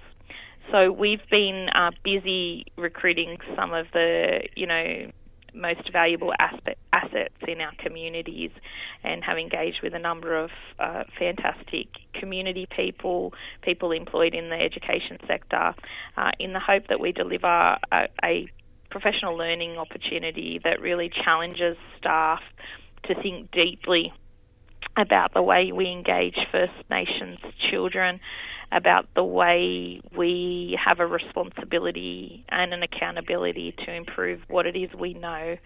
So 0.70 0.92
we've 0.92 1.26
been 1.30 1.68
uh, 1.74 1.92
busy 2.04 2.66
recruiting 2.76 3.38
some 3.56 3.72
of 3.72 3.86
the, 3.92 4.40
you 4.54 4.66
know, 4.66 5.10
most 5.54 5.90
valuable 5.90 6.32
aspect, 6.38 6.78
assets 6.92 7.34
in 7.46 7.60
our 7.60 7.72
communities 7.82 8.50
and 9.02 9.24
have 9.24 9.38
engaged 9.38 9.78
with 9.82 9.94
a 9.94 9.98
number 9.98 10.36
of 10.36 10.50
uh, 10.78 11.04
fantastic 11.18 11.88
community 12.12 12.66
people, 12.74 13.32
people 13.62 13.92
employed 13.92 14.34
in 14.34 14.50
the 14.50 14.56
education 14.56 15.18
sector, 15.26 15.74
uh, 16.16 16.30
in 16.38 16.52
the 16.52 16.60
hope 16.60 16.86
that 16.88 17.00
we 17.00 17.12
deliver 17.12 17.46
a, 17.46 18.08
a 18.22 18.46
professional 18.90 19.36
learning 19.36 19.78
opportunity 19.78 20.60
that 20.64 20.80
really 20.80 21.10
challenges 21.24 21.76
staff 21.98 22.40
to 23.04 23.14
think 23.22 23.50
deeply 23.50 24.12
about 24.98 25.32
the 25.32 25.42
way 25.42 25.72
we 25.72 25.90
engage 25.90 26.36
First 26.52 26.72
Nations 26.90 27.38
children 27.70 28.20
about 28.72 29.06
the 29.14 29.24
way 29.24 30.00
we 30.16 30.78
have 30.84 31.00
a 31.00 31.06
responsibility 31.06 32.44
and 32.48 32.72
an 32.72 32.82
accountability 32.82 33.74
to 33.84 33.92
improve 33.92 34.40
what 34.48 34.66
it 34.66 34.76
is 34.76 34.90
we 34.98 35.14
know 35.14 35.56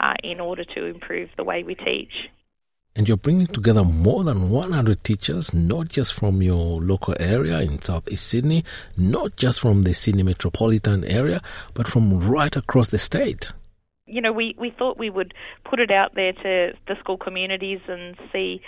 uh, 0.00 0.14
in 0.22 0.40
order 0.40 0.64
to 0.64 0.86
improve 0.86 1.28
the 1.36 1.44
way 1.44 1.62
we 1.62 1.74
teach. 1.74 2.12
And 2.94 3.08
you're 3.08 3.16
bringing 3.16 3.46
together 3.46 3.84
more 3.84 4.22
than 4.22 4.50
100 4.50 5.02
teachers, 5.02 5.54
not 5.54 5.88
just 5.88 6.12
from 6.12 6.42
your 6.42 6.78
local 6.78 7.14
area 7.18 7.60
in 7.60 7.80
southeast 7.80 8.28
Sydney, 8.28 8.64
not 8.98 9.36
just 9.36 9.60
from 9.60 9.82
the 9.82 9.94
Sydney 9.94 10.22
metropolitan 10.22 11.02
area, 11.04 11.40
but 11.72 11.88
from 11.88 12.20
right 12.20 12.54
across 12.54 12.90
the 12.90 12.98
state 12.98 13.52
you 14.12 14.20
know, 14.20 14.32
we, 14.32 14.54
we 14.58 14.70
thought 14.70 14.98
we 14.98 15.08
would 15.08 15.32
put 15.68 15.80
it 15.80 15.90
out 15.90 16.14
there 16.14 16.32
to 16.34 16.72
the 16.86 16.94
school 17.00 17.16
communities 17.16 17.80
and 17.88 18.14
see 18.30 18.60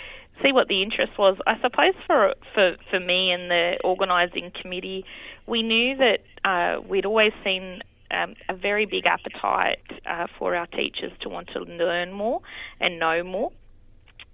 see 0.43 0.53
what 0.53 0.69
the 0.69 0.83
interest 0.83 1.13
was. 1.19 1.37
I 1.47 1.55
suppose 1.61 1.95
for 2.07 2.35
for 2.55 2.77
for 2.91 3.01
me 3.01 3.31
and 3.31 3.51
the 3.51 3.79
organising 3.85 4.51
committee, 4.61 5.05
we 5.47 5.63
knew 5.63 5.97
that 5.97 6.19
uh, 6.45 6.81
we'd 6.81 7.07
always 7.07 7.33
seen 7.43 7.81
um, 8.11 8.35
a 8.49 8.55
very 8.55 8.87
big 8.87 9.05
appetite 9.07 9.79
uh, 10.09 10.27
for 10.39 10.55
our 10.55 10.67
teachers 10.67 11.13
to 11.23 11.29
want 11.29 11.49
to 11.55 11.61
learn 11.61 12.13
more 12.13 12.41
and 12.81 12.99
know 12.99 13.23
more, 13.23 13.51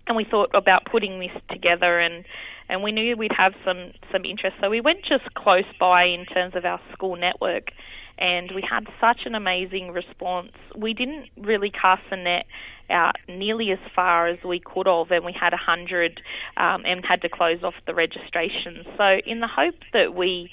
and 0.07 0.17
we 0.17 0.25
thought 0.25 0.51
about 0.55 0.85
putting 0.91 1.19
this 1.21 1.43
together 1.51 1.99
and. 2.01 2.25
And 2.73 2.85
we 2.85 2.93
knew 2.93 3.17
we'd 3.17 3.33
have 3.37 3.55
some, 3.65 3.91
some 4.13 4.25
interest, 4.25 4.55
so 4.61 4.71
we 4.71 4.81
went 4.81 4.99
just 5.01 5.35
close 5.35 5.65
by 5.81 6.05
in 6.05 6.25
terms 6.25 6.55
of 6.55 6.65
our 6.65 6.81
school 6.93 7.17
network 7.17 7.73
and 8.21 8.53
we 8.55 8.63
had 8.69 8.87
such 9.01 9.23
an 9.25 9.35
amazing 9.35 9.91
response. 9.93 10.53
We 10.77 10.93
didn't 10.93 11.31
really 11.37 11.71
cast 11.71 12.03
the 12.11 12.17
net 12.17 12.45
out 12.91 13.17
nearly 13.29 13.71
as 13.73 13.79
far 13.95 14.29
as 14.29 14.39
we 14.45 14.61
could 14.61 14.87
have, 14.87 15.11
and 15.11 15.25
we 15.25 15.33
had 15.33 15.53
100 15.53 16.21
um, 16.57 16.85
and 16.85 17.05
had 17.05 17.23
to 17.23 17.29
close 17.29 17.63
off 17.63 17.75
the 17.87 17.95
registration. 17.95 18.85
So, 18.97 19.19
in 19.27 19.41
the 19.41 19.49
hope 19.49 19.77
that 19.93 20.15
we 20.15 20.51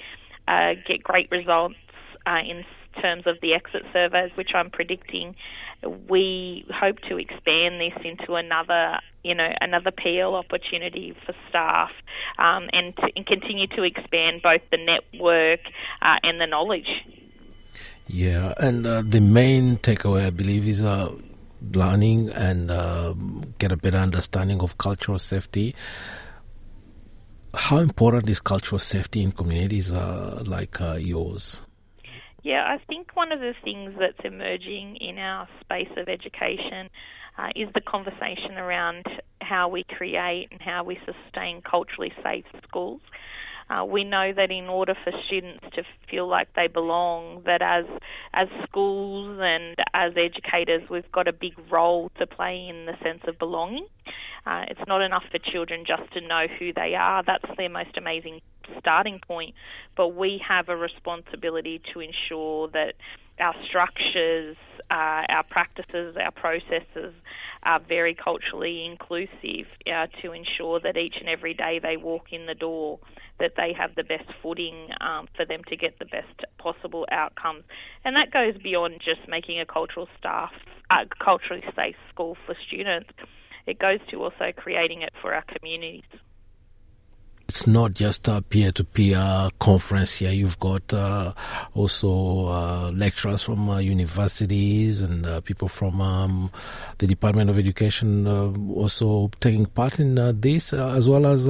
uh, 0.48 0.74
get 0.88 1.04
great 1.04 1.30
results 1.32 1.76
uh, 2.26 2.40
in 2.48 2.64
terms 3.02 3.24
of 3.28 3.38
the 3.42 3.54
exit 3.54 3.84
surveys, 3.94 4.32
which 4.36 4.52
I'm 4.56 4.70
predicting, 4.70 5.36
we 6.10 6.66
hope 6.74 6.98
to 7.10 7.18
expand 7.18 7.80
this 7.80 7.94
into 8.04 8.36
another, 8.36 9.00
you 9.24 9.36
know, 9.36 9.50
another 9.62 9.92
PL 9.92 10.36
opportunity 10.36 11.16
for 11.26 11.34
staff, 11.50 11.92
um, 12.40 12.70
and, 12.74 12.96
to, 12.98 13.08
and 13.16 13.26
continue 13.26 13.68
to 13.68 13.84
expand 13.84 14.42
both 14.42 14.62
the 14.72 14.78
network 14.78 15.60
uh, 16.02 16.16
and 16.24 16.42
the 16.42 16.48
knowledge. 16.48 16.90
Yeah, 18.08 18.54
and 18.58 18.88
uh, 18.88 19.04
the 19.06 19.20
main 19.20 19.78
takeaway, 19.78 20.26
I 20.26 20.30
believe, 20.30 20.68
is 20.68 20.84
uh, 20.84 21.14
learning 21.62 22.30
and 22.30 22.72
uh, 22.72 23.14
get 23.58 23.72
a 23.72 23.78
better 23.78 23.98
understanding 23.98 24.62
of 24.62 24.78
cultural 24.78 25.20
safety. 25.20 25.76
How 27.54 27.78
important 27.78 28.30
is 28.30 28.40
cultural 28.40 28.80
safety 28.80 29.22
in 29.22 29.32
communities 29.32 29.92
uh, 29.92 30.44
like 30.46 30.80
uh, 30.80 30.94
yours? 30.94 31.62
Yeah, 32.44 32.64
I 32.66 32.78
think 32.86 33.16
one 33.16 33.32
of 33.32 33.40
the 33.40 33.54
things 33.64 33.94
that's 34.00 34.24
emerging 34.24 34.98
in 34.98 35.18
our 35.18 35.48
space 35.62 35.90
of 35.98 36.08
education 36.08 36.90
uh, 37.38 37.50
is 37.56 37.68
the 37.74 37.82
conversation 37.82 38.58
around 38.58 39.06
how 39.42 39.68
we 39.70 39.84
create 39.84 40.48
and 40.52 40.62
how 40.62 40.84
we 40.84 41.00
sustain 41.06 41.62
culturally 41.62 42.14
safe 42.24 42.46
schools. 42.68 43.02
Uh, 43.70 43.84
we 43.84 44.04
know 44.04 44.32
that 44.34 44.50
in 44.52 44.66
order 44.66 44.96
for 45.04 45.12
students 45.28 45.64
to 45.74 45.84
feel 46.10 46.28
like 46.28 46.48
they 46.56 46.68
belong, 46.68 47.42
that 47.46 47.62
as 47.62 47.86
as 48.34 48.48
schools 48.64 49.40
and 49.42 49.76
as 49.94 50.14
educators, 50.16 50.90
we've 50.90 51.12
got 51.12 51.28
a 51.28 51.34
big 51.34 51.54
role 51.72 52.10
to 52.18 52.26
play 52.26 52.68
in 52.70 52.86
the 52.86 52.94
sense 53.04 53.22
of 53.28 53.38
belonging. 53.38 53.86
Uh, 54.46 54.64
it's 54.70 54.88
not 54.88 55.02
enough 55.02 55.24
for 55.30 55.40
children 55.52 55.84
just 55.86 56.12
to 56.14 56.22
know 56.22 56.46
who 56.60 56.72
they 56.72 56.96
are. 56.96 57.24
That's 57.26 57.58
their 57.58 57.70
most 57.70 57.98
amazing 57.98 58.40
starting 58.80 59.20
point. 59.28 59.54
But 59.98 60.16
we 60.16 60.42
have 60.48 60.70
a 60.70 60.76
responsibility 60.76 61.82
to 61.94 62.00
ensure 62.00 62.70
that 62.70 62.94
our 63.40 63.54
structures, 63.68 64.56
uh, 64.90 65.28
our 65.30 65.44
practices, 65.44 66.16
our 66.16 66.32
processes 66.32 67.14
are 67.64 67.80
very 67.80 68.16
culturally 68.16 68.86
inclusive 68.86 69.68
uh, 69.88 70.08
to 70.22 70.32
ensure 70.32 70.80
that 70.80 70.98
each 70.98 71.16
and 71.20 71.30
every 71.30 71.54
day 71.54 71.80
they 71.82 71.98
walk 71.98 72.32
in 72.32 72.46
the 72.46 72.56
door 72.56 73.00
that 73.40 73.54
they 73.56 73.74
have 73.78 73.94
the 73.96 74.04
best 74.04 74.30
footing 74.42 74.90
um, 75.02 75.28
for 75.36 75.46
them 75.46 75.62
to 75.68 75.76
get 75.76 76.00
the 76.00 76.06
best 76.06 76.42
possible 76.58 77.06
outcomes. 77.12 77.64
And 78.04 78.16
that 78.16 78.32
goes 78.32 78.62
beyond 78.62 79.02
just 79.04 79.28
making 79.28 79.60
a 79.60 79.66
cultural 79.66 80.08
staff, 80.18 80.52
uh, 80.90 81.06
culturally 81.24 81.64
safe 81.76 81.96
school 82.10 82.38
for 82.46 82.56
students. 82.68 83.10
It 83.66 83.80
goes 83.80 84.00
to 84.12 84.24
also 84.24 84.52
creating 84.56 85.02
it 85.02 85.14
for 85.22 85.34
our 85.34 85.44
communities. 85.44 86.04
It's 87.48 87.66
not 87.66 87.94
just 87.94 88.28
a 88.28 88.42
peer-to-peer 88.42 89.50
conference 89.60 90.16
here. 90.16 90.32
You've 90.32 90.60
got 90.60 90.94
uh, 90.94 91.34
also 91.74 92.48
uh, 92.48 92.92
lecturers 92.94 93.42
from 93.42 93.70
uh, 93.70 93.78
universities 93.80 95.02
and 95.02 95.26
uh, 95.26 95.40
people 95.42 95.70
from 95.70 96.02
um, 96.02 96.52
the 96.98 97.08
Department 97.08 97.50
of 97.50 97.58
Education 97.58 98.28
uh, 98.28 98.52
also 98.74 99.32
taking 99.40 99.66
part 99.66 100.00
in 100.00 100.20
uh, 100.20 100.34
this, 100.36 100.74
as 100.74 101.08
well 101.08 101.26
as 101.26 101.46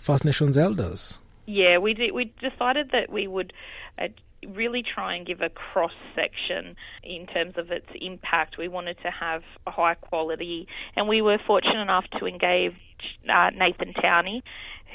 First 0.00 0.24
Nations 0.24 0.56
elders. 0.56 1.18
Yeah, 1.46 1.78
we 1.78 1.92
did, 1.94 2.12
we 2.12 2.32
decided 2.40 2.90
that 2.92 3.10
we 3.10 3.26
would 3.26 3.52
really 4.48 4.82
try 4.82 5.16
and 5.16 5.26
give 5.26 5.40
a 5.40 5.48
cross 5.48 5.92
section 6.14 6.76
in 7.02 7.26
terms 7.26 7.54
of 7.56 7.70
its 7.70 7.86
impact. 8.00 8.56
We 8.58 8.68
wanted 8.68 8.96
to 9.02 9.10
have 9.10 9.42
a 9.66 9.70
high 9.70 9.94
quality, 9.94 10.66
and 10.96 11.08
we 11.08 11.22
were 11.22 11.38
fortunate 11.46 11.80
enough 11.80 12.04
to 12.18 12.26
engage 12.26 12.72
uh, 13.28 13.50
Nathan 13.50 13.92
Towney, 13.94 14.42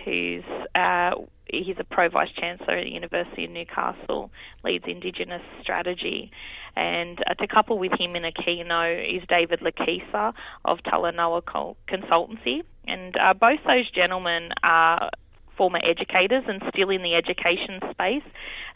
who's 0.03 0.43
uh, 0.73 1.11
he's 1.47 1.75
a 1.79 1.83
pro 1.83 2.09
vice 2.09 2.29
chancellor 2.39 2.77
at 2.77 2.83
the 2.83 2.91
University 2.91 3.45
of 3.45 3.51
Newcastle, 3.51 4.31
leads 4.63 4.85
Indigenous 4.87 5.41
strategy. 5.61 6.31
And 6.75 7.19
uh, 7.29 7.35
to 7.35 7.47
couple 7.47 7.79
with 7.79 7.93
him 7.97 8.15
in 8.15 8.25
a 8.25 8.31
keynote 8.31 8.99
is 8.99 9.23
David 9.29 9.61
Lakisa 9.61 10.33
of 10.65 10.79
Talanoa 10.79 11.41
Consultancy. 11.87 12.63
And 12.87 13.15
uh, 13.17 13.33
both 13.33 13.59
those 13.65 13.89
gentlemen 13.91 14.49
are 14.61 15.09
former 15.57 15.79
educators 15.83 16.43
and 16.47 16.61
still 16.69 16.89
in 16.89 17.01
the 17.01 17.15
education 17.15 17.79
space. 17.91 18.23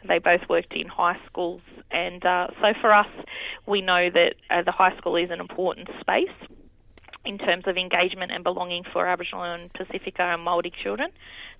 They 0.07 0.19
both 0.19 0.41
worked 0.49 0.73
in 0.73 0.87
high 0.87 1.17
schools, 1.25 1.61
and 1.91 2.25
uh, 2.25 2.47
so 2.61 2.73
for 2.79 2.93
us, 2.93 3.07
we 3.65 3.81
know 3.81 4.09
that 4.09 4.35
uh, 4.49 4.61
the 4.63 4.71
high 4.71 4.95
school 4.97 5.15
is 5.15 5.29
an 5.29 5.39
important 5.39 5.89
space 5.99 6.35
in 7.25 7.37
terms 7.37 7.65
of 7.67 7.77
engagement 7.77 8.31
and 8.31 8.43
belonging 8.43 8.83
for 8.91 9.05
Aboriginal 9.05 9.43
and 9.43 9.71
Pacifica 9.73 10.23
and 10.23 10.41
Maori 10.43 10.71
children. 10.83 11.11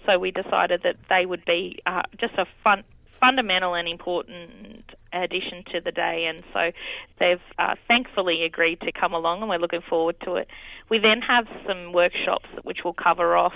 So 0.06 0.18
we 0.18 0.32
decided 0.32 0.82
that 0.84 0.96
they 1.10 1.26
would 1.26 1.44
be 1.46 1.80
uh, 1.86 2.04
just 2.18 2.34
a 2.36 2.46
fun, 2.64 2.84
fundamental 3.20 3.76
and 3.76 3.88
important 3.88 4.86
addition 5.14 5.64
to 5.72 5.82
the 5.82 5.92
day, 5.92 6.26
and 6.30 6.44
so 6.54 6.72
they've 7.20 7.42
uh, 7.58 7.76
thankfully 7.88 8.44
agreed 8.44 8.82
to 8.82 8.92
come 8.92 9.14
along, 9.14 9.42
and 9.42 9.50
we're 9.50 9.58
looking 9.58 9.82
forward 9.88 10.16
to 10.26 10.36
it. 10.36 10.48
We 10.90 11.00
then 11.00 11.22
have 11.22 11.46
some 11.68 11.94
workshops 11.94 12.48
which 12.64 12.80
will 12.84 12.94
cover 12.94 13.36
off 13.36 13.54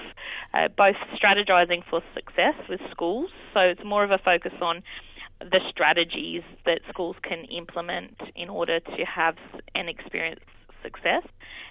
uh, 0.54 0.68
both 0.76 0.96
strategizing 1.16 1.84
for 1.90 2.02
success 2.14 2.56
with 2.70 2.80
schools, 2.92 3.30
so 3.54 3.60
it's 3.62 3.84
more 3.84 4.04
of 4.04 4.12
a 4.12 4.18
focus 4.18 4.54
on 4.62 4.84
the 5.40 5.60
strategies 5.70 6.44
that 6.66 6.80
schools 6.90 7.16
can 7.22 7.46
implement 7.46 8.16
in 8.36 8.50
order 8.50 8.80
to 8.80 9.06
have 9.06 9.36
an 9.76 9.90
experience 9.90 10.40
success. 10.82 11.24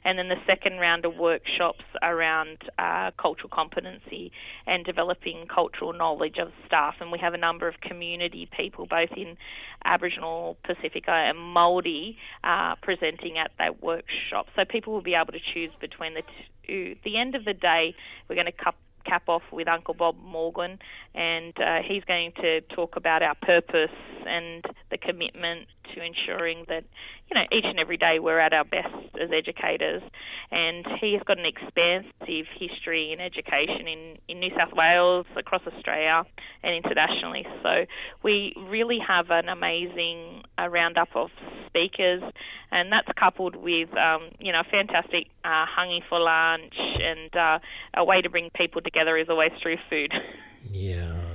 And 0.04 0.18
then 0.18 0.28
the 0.28 0.40
second 0.46 0.78
round 0.78 1.04
of 1.04 1.16
workshops 1.16 1.84
around 2.02 2.58
uh, 2.78 3.12
cultural 3.20 3.48
competency 3.52 4.32
and 4.66 4.84
developing 4.84 5.46
cultural 5.52 5.92
knowledge 5.92 6.38
of 6.38 6.50
staff. 6.66 6.94
And 7.00 7.12
we 7.12 7.18
have 7.18 7.34
a 7.34 7.38
number 7.38 7.68
of 7.68 7.80
community 7.80 8.48
people, 8.56 8.86
both 8.86 9.10
in 9.16 9.36
Aboriginal, 9.84 10.56
Pacifica, 10.64 11.12
and 11.12 11.38
Māori, 11.38 12.16
uh, 12.44 12.74
presenting 12.82 13.38
at 13.38 13.52
that 13.58 13.82
workshop. 13.82 14.46
So 14.56 14.64
people 14.64 14.92
will 14.92 15.02
be 15.02 15.14
able 15.14 15.32
to 15.32 15.40
choose 15.54 15.70
between 15.80 16.14
the 16.14 16.22
two. 16.66 16.94
At 16.96 17.04
the 17.04 17.18
end 17.18 17.34
of 17.34 17.44
the 17.44 17.54
day, 17.54 17.94
we're 18.28 18.36
going 18.36 18.46
to 18.46 18.72
cap 19.04 19.28
off 19.28 19.42
with 19.52 19.68
Uncle 19.68 19.94
Bob 19.94 20.16
Morgan, 20.22 20.78
and 21.14 21.52
uh, 21.58 21.78
he's 21.86 22.04
going 22.04 22.32
to 22.40 22.60
talk 22.74 22.96
about 22.96 23.22
our 23.22 23.34
purpose 23.34 23.90
and 24.26 24.64
the 24.90 24.98
commitment 24.98 25.66
to 25.94 26.02
ensuring 26.02 26.64
that, 26.68 26.84
you 27.30 27.34
know, 27.34 27.44
each 27.52 27.64
and 27.64 27.78
every 27.78 27.96
day 27.96 28.18
we're 28.18 28.38
at 28.38 28.52
our 28.52 28.64
best 28.64 28.94
as 29.20 29.30
educators. 29.32 30.02
And 30.50 30.84
he 31.00 31.14
has 31.14 31.22
got 31.26 31.38
an 31.38 31.46
expansive 31.46 32.46
history 32.58 33.12
in 33.12 33.20
education 33.20 33.88
in, 33.88 34.18
in 34.28 34.40
New 34.40 34.50
South 34.56 34.74
Wales, 34.74 35.26
across 35.36 35.62
Australia, 35.66 36.24
and 36.62 36.74
internationally. 36.74 37.46
So 37.62 37.86
we 38.22 38.54
really 38.56 38.98
have 39.06 39.26
an 39.30 39.48
amazing 39.48 40.42
uh, 40.58 40.68
roundup 40.68 41.08
of 41.14 41.30
speakers, 41.66 42.22
and 42.70 42.92
that's 42.92 43.08
coupled 43.18 43.56
with, 43.56 43.88
um, 43.96 44.30
you 44.38 44.52
know, 44.52 44.60
a 44.60 44.70
fantastic 44.70 45.28
uh, 45.44 45.66
for 46.08 46.20
lunch, 46.20 46.74
and 46.76 47.34
uh, 47.36 47.58
a 47.96 48.04
way 48.04 48.20
to 48.20 48.30
bring 48.30 48.50
people 48.54 48.80
together 48.80 49.16
is 49.16 49.28
always 49.28 49.52
through 49.62 49.76
food. 49.88 50.12
Yeah. 50.70 51.31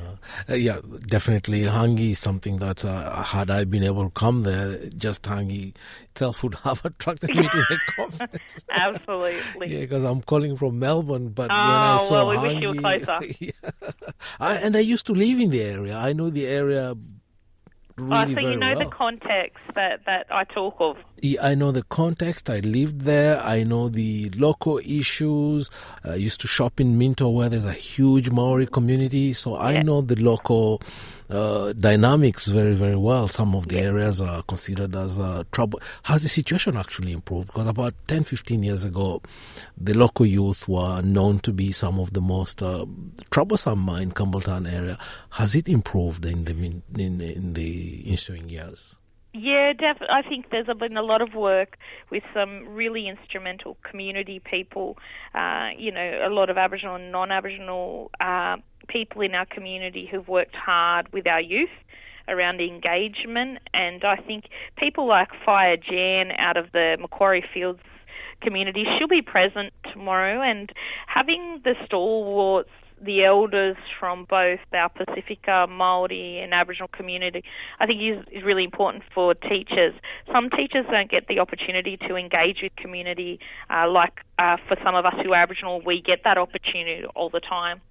Uh, 0.50 0.56
yeah, 0.56 0.80
definitely. 1.08 1.62
Hangi 1.62 2.12
is 2.12 2.20
something 2.20 2.58
that 2.58 2.86
uh, 2.86 3.24
had 3.24 3.50
I 3.50 3.64
been 3.64 3.84
able 3.84 4.06
to 4.06 4.12
come 4.12 4.44
there, 4.44 4.90
just 4.90 5.24
Hangi 5.24 5.74
itself 6.12 6.44
would 6.44 6.56
have 6.64 6.84
attracted 6.86 7.36
me 7.36 7.44
to 7.48 7.66
the 7.70 7.80
conference. 7.96 8.66
Absolutely. 8.70 9.74
yeah, 9.74 9.80
because 9.82 10.04
I'm 10.04 10.22
calling 10.22 10.58
from 10.58 10.80
Melbourne, 10.80 11.30
but 11.30 11.50
oh, 11.52 11.56
when 11.56 11.64
I 11.64 11.98
saw 11.98 12.12
well, 12.12 12.30
we 12.30 12.38
Hangi, 12.38 12.54
wish 12.54 12.62
you 12.62 12.68
were 12.70 13.00
closer. 13.00 13.20
yeah. 13.40 13.92
I, 14.40 14.56
and 14.56 14.76
I 14.76 14.80
used 14.82 15.06
to 15.08 15.14
live 15.14 15.40
in 15.40 15.50
the 15.50 15.62
area. 15.62 15.98
I 15.98 16.14
know 16.14 16.30
the 16.30 16.48
area 16.48 16.96
really 17.98 18.34
oh, 18.34 18.42
so 18.42 18.48
you 18.48 18.58
know 18.58 18.76
well. 18.76 18.90
the 18.90 18.96
context 18.96 19.64
that, 19.76 20.06
that 20.06 20.28
I 20.30 20.44
talk 20.44 20.76
of. 20.80 20.98
I 21.42 21.56
know 21.56 21.72
the 21.72 21.84
context. 21.84 22.50
I 22.50 22.60
lived 22.60 23.02
there. 23.02 23.40
I 23.42 23.64
know 23.64 23.90
the 23.90 24.30
local 24.36 24.80
issues. 24.80 25.70
I 26.04 26.16
used 26.16 26.42
to 26.42 26.48
shop 26.48 26.80
in 26.80 26.98
Minto 26.98 27.30
where 27.30 27.50
there's 27.50 27.66
a 27.66 27.74
huge 27.74 28.30
Maori 28.30 28.68
community. 28.68 29.34
So 29.34 29.56
I 29.56 29.74
Yeah. 29.74 29.82
know 29.84 30.02
the 30.02 30.16
local 30.16 30.82
uh, 31.30 31.74
dynamics 31.74 32.48
very, 32.48 32.74
very 32.74 32.96
well. 32.96 33.28
Some 33.28 33.56
of 33.56 33.68
the 33.68 33.80
areas 33.80 34.22
are 34.22 34.44
considered 34.44 34.96
as 34.96 35.20
uh, 35.20 35.44
trouble. 35.52 35.80
Has 36.04 36.22
the 36.24 36.30
situation 36.30 36.78
actually 36.78 37.12
improved? 37.14 37.48
Because 37.48 37.68
about 37.68 37.94
10, 38.08 38.24
15 38.24 38.64
years 38.64 38.84
ago, 38.86 39.22
the 39.78 39.94
local 39.94 40.26
youth 40.26 40.68
were 40.68 41.02
known 41.02 41.40
to 41.40 41.52
be 41.52 41.72
some 41.72 42.00
of 42.00 42.14
the 42.14 42.22
most 42.22 42.62
uh, 42.62 42.86
troublesome 43.32 43.90
in 43.90 44.12
Campbelltown 44.12 44.72
area. 44.72 44.98
Has 45.32 45.56
it 45.56 45.68
improved 45.68 46.26
in 46.26 46.46
the, 46.46 46.54
in, 46.54 47.22
in 47.22 47.54
the 47.54 48.04
ensuing 48.10 48.50
years? 48.50 48.97
Yeah, 49.40 49.74
def- 49.74 50.02
I 50.10 50.24
think 50.28 50.50
there's 50.50 50.66
been 50.80 50.98
a 50.98 51.04
lot 51.04 51.22
of 51.22 51.36
work 51.36 51.78
with 52.10 52.24
some 52.34 52.68
really 52.70 53.08
instrumental 53.08 53.78
community 53.88 54.40
people. 54.44 54.98
Uh, 55.36 55.70
you 55.78 55.92
know, 55.92 56.22
a 56.26 56.30
lot 56.34 56.50
of 56.50 56.58
Aboriginal 56.58 56.96
and 56.96 57.12
non-Aboriginal 57.12 58.10
uh, 58.20 58.58
people 58.88 59.22
in 59.22 59.36
our 59.36 59.46
community 59.46 60.08
who've 60.10 60.28
worked 60.28 60.56
hard 60.56 61.14
with 61.14 61.28
our 61.28 61.42
youth 61.42 61.70
around 62.28 62.62
engagement. 62.62 63.60
And 63.76 64.04
I 64.04 64.16
think 64.16 64.46
people 64.76 65.08
like 65.08 65.30
Fire 65.46 65.78
Jan 65.78 66.32
out 66.40 66.58
of 66.58 66.72
the 66.72 66.98
Macquarie 67.00 67.46
Fields 67.54 67.82
community, 68.42 68.86
she'll 68.98 69.08
be 69.08 69.22
present 69.22 69.72
tomorrow. 69.94 70.42
And 70.42 70.72
having 71.06 71.62
the 71.64 71.76
stalwarts 71.86 72.72
the 73.02 73.24
elders 73.24 73.78
from 74.00 74.26
both 74.30 74.60
our 74.74 74.90
Pacifica, 74.90 75.68
Maori, 75.70 76.40
and 76.40 76.54
Aboriginal 76.54 76.88
community, 76.88 77.44
I 77.80 77.86
think 77.86 78.02
is, 78.02 78.26
is 78.32 78.44
really 78.44 78.64
important 78.64 79.04
for 79.14 79.34
teachers. 79.34 79.94
Some 80.32 80.50
teachers 80.50 80.86
don't 80.90 81.10
get 81.10 81.28
the 81.28 81.40
opportunity 81.40 81.98
to 82.08 82.16
engage 82.16 82.60
with 82.62 82.76
community, 82.76 83.40
uh, 83.70 83.90
like 83.90 84.22
uh, 84.40 84.58
for 84.68 84.78
some 84.84 84.96
of 84.96 85.06
us 85.06 85.14
who 85.24 85.34
are 85.34 85.42
Aboriginal, 85.42 85.82
we 85.82 86.02
get 86.02 86.20
that 86.24 86.38
opportunity 86.38 87.06
all 87.16 87.30
the 87.30 87.40
time. 87.40 87.82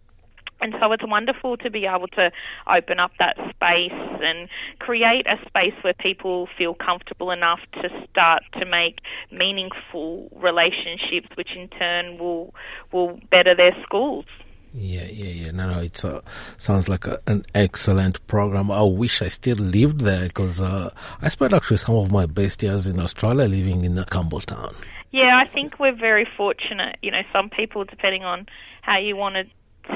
And 0.61 0.75
so 0.81 0.91
it's 0.93 1.03
wonderful 1.07 1.59
to 1.59 1.71
be 1.71 1.85
able 1.85 2.09
to 2.09 2.31
open 2.67 2.99
up 2.99 3.13
that 3.19 3.37
space 3.37 3.93
and 3.93 4.49
create 4.79 5.27
a 5.27 5.37
space 5.47 5.75
where 5.83 5.93
people 5.93 6.49
feel 6.57 6.75
comfortable 6.75 7.31
enough 7.31 7.61
to 7.75 7.91
start 8.11 8.43
to 8.59 8.65
make 8.65 9.01
meaningful 9.31 10.31
relationships, 10.35 11.29
which 11.35 11.51
in 11.55 11.69
turn 11.69 12.19
will 12.19 12.55
will 12.91 13.21
better 13.31 13.55
their 13.55 13.77
schools. 13.83 14.25
Yeah, 14.79 15.07
yeah, 15.11 15.31
yeah. 15.31 15.51
No, 15.53 15.71
no, 15.73 15.79
it's 15.81 16.05
uh, 16.05 16.21
sounds 16.59 16.89
like 16.89 17.07
a, 17.07 17.19
an 17.27 17.47
excellent 17.55 18.25
program. 18.27 18.71
I 18.71 18.83
wish 18.83 19.23
I 19.23 19.29
still 19.29 19.57
lived 19.57 20.03
there 20.03 20.29
because 20.29 20.61
uh, 20.61 20.91
I 21.23 21.31
spent 21.31 21.55
actually 21.55 21.79
some 21.79 21.95
of 21.95 22.13
my 22.13 22.27
best 22.27 22.63
years 22.63 22.87
in 22.87 23.01
Australia 23.01 23.47
living 23.47 23.85
in 23.85 23.99
uh, 23.99 24.05
Campbelltown. 24.05 24.75
Yeah, 25.13 25.43
I 25.43 25.49
think 25.49 25.79
we're 25.79 25.97
very 25.97 26.29
fortunate. 26.37 26.99
You 27.01 27.11
know, 27.11 27.23
some 27.33 27.49
people, 27.49 27.85
depending 27.85 28.25
on 28.25 28.47
how 28.83 28.99
you 28.99 29.17
want 29.17 29.37
to 29.37 29.45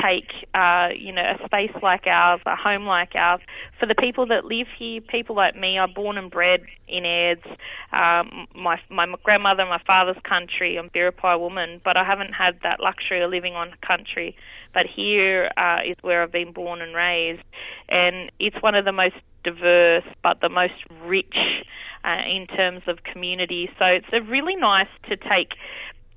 take, 0.03 0.31
uh, 0.55 0.89
you 0.97 1.13
know, 1.13 1.23
a 1.23 1.45
space 1.45 1.75
like 1.83 2.07
ours, 2.07 2.41
a 2.47 2.57
home 2.57 2.87
like 2.87 3.15
ours, 3.15 3.41
for 3.79 3.87
the 3.87 3.95
people 3.95 4.27
that 4.27 4.45
live 4.45 4.67
here, 4.79 5.01
people 5.01 5.37
like 5.37 5.57
me, 5.57 5.79
I'm 5.79 5.93
born 5.93 6.17
and 6.17 6.31
bred 6.31 6.63
in 6.89 7.05
Airds. 7.05 7.47
Um, 7.93 8.47
my 8.55 8.81
my 8.89 9.07
grandmother, 9.23 9.65
my 9.67 9.83
father's 9.87 10.21
country, 10.23 10.77
I'm 10.77 10.91
Biripi 10.91 11.39
woman, 11.39 11.81
but 11.85 11.97
I 11.97 12.05
haven't 12.05 12.33
had 12.33 12.61
that 12.63 12.81
luxury 12.81 13.23
of 13.23 13.31
living 13.31 13.55
on 13.55 13.73
country. 13.87 14.37
But 14.73 14.87
here 14.87 15.51
uh, 15.57 15.79
is 15.87 15.97
where 16.03 16.23
I've 16.23 16.33
been 16.33 16.53
born 16.53 16.81
and 16.81 16.95
raised, 16.95 17.43
and 17.89 18.31
it's 18.39 18.57
one 18.63 18.75
of 18.75 18.85
the 18.85 18.93
most 18.93 19.17
diverse, 19.43 20.05
but 20.23 20.41
the 20.41 20.49
most 20.49 20.75
rich 21.05 21.37
uh, 22.05 22.23
in 22.29 22.47
terms 22.47 22.83
of 22.87 23.03
community. 23.03 23.71
So 23.79 23.85
it's 23.87 24.07
really 24.29 24.57
nice 24.57 24.89
to 25.09 25.17
take 25.17 25.53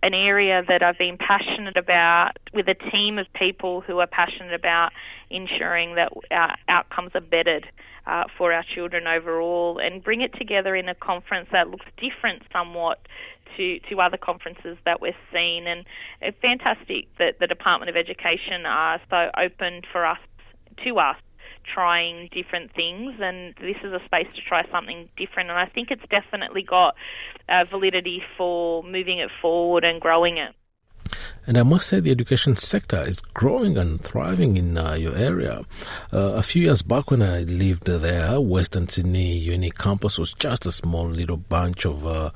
an 0.04 0.14
area 0.14 0.62
that 0.68 0.84
I've 0.84 0.98
been 0.98 1.18
passionate 1.18 1.78
about 1.78 2.32
with 2.54 2.68
a 2.68 2.76
team 2.92 3.18
of 3.18 3.26
people 3.34 3.80
who 3.82 4.00
are 4.00 4.08
passionate 4.08 4.54
about 4.54 4.92
ensuring 5.30 5.96
that 5.96 6.12
our 6.30 6.56
outcomes 6.68 7.12
are 7.16 7.22
bettered 7.22 7.66
uh, 8.06 8.24
for 8.38 8.52
our 8.52 8.64
children 8.76 9.08
overall 9.08 9.80
and 9.80 10.04
bring 10.04 10.22
it 10.22 10.34
together 10.38 10.76
in 10.76 10.90
a 10.90 10.96
conference 10.96 11.48
that 11.52 11.70
looks 11.70 11.86
different 11.98 12.44
somewhat 12.52 13.00
to, 13.58 13.80
to 13.90 14.02
other 14.02 14.18
conferences 14.18 14.78
that 14.86 15.02
we've 15.02 15.14
seen. 15.32 15.68
And 15.68 15.86
it's 16.22 16.38
fantastic 16.42 17.08
that 17.20 17.40
the 17.40 17.48
Department 17.48 17.90
of 17.90 17.96
Education 17.96 18.66
are 18.66 19.00
so 19.10 19.30
open 19.38 19.82
for 19.92 20.06
us 20.06 20.20
to 20.84 21.00
us 21.00 21.18
trying 21.74 22.30
different 22.34 22.74
things, 22.74 23.14
and 23.20 23.56
this 23.56 23.78
is 23.84 23.94
a 23.94 24.04
space 24.06 24.28
to 24.34 24.42
try 24.42 24.64
something 24.70 25.08
different. 25.18 25.50
And 25.50 25.58
I 25.58 25.66
think 25.66 25.92
it's 25.92 26.04
definitely 26.10 26.64
got 26.64 26.96
uh, 27.48 27.64
validity 27.70 28.22
for 28.38 28.84
moving 28.84 29.20
it 29.20 29.30
forward 29.42 29.84
and 29.84 30.02
growing 30.02 30.38
it. 30.38 30.54
And 31.46 31.58
I 31.58 31.64
must 31.64 31.88
say, 31.88 32.00
the 32.00 32.12
education 32.12 32.56
sector 32.56 33.02
is 33.02 33.20
growing 33.34 33.78
and 33.78 34.02
thriving 34.02 34.56
in 34.56 34.78
uh, 34.78 34.94
your 34.94 35.16
area. 35.16 35.66
Uh, 36.12 36.34
a 36.36 36.42
few 36.42 36.64
years 36.64 36.82
back, 36.82 37.12
when 37.12 37.22
I 37.22 37.42
lived 37.42 37.86
there, 37.86 38.40
Western 38.40 38.88
Sydney 38.88 39.38
Uni 39.38 39.72
campus 39.72 40.18
was 40.18 40.34
just 40.34 40.66
a 40.66 40.72
small 40.72 41.06
little 41.08 41.38
bunch 41.38 41.86
of 41.86 42.08
uh, 42.08 42.32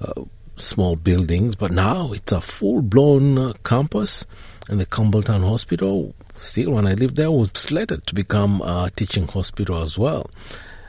uh 0.00 0.24
small 0.58 0.96
buildings, 0.96 1.54
but 1.54 1.70
now 1.70 2.12
it's 2.12 2.32
a 2.32 2.40
full 2.40 2.80
blown 2.80 3.36
uh, 3.36 3.52
campus. 3.62 4.24
And 4.68 4.80
the 4.80 4.86
Campbelltown 4.86 5.46
Hospital, 5.46 6.14
still, 6.34 6.72
when 6.72 6.86
I 6.86 6.94
lived 6.94 7.16
there, 7.16 7.30
was 7.30 7.50
slated 7.54 8.06
to 8.06 8.14
become 8.14 8.62
a 8.62 8.90
teaching 8.96 9.28
hospital 9.28 9.82
as 9.82 9.98
well. 9.98 10.30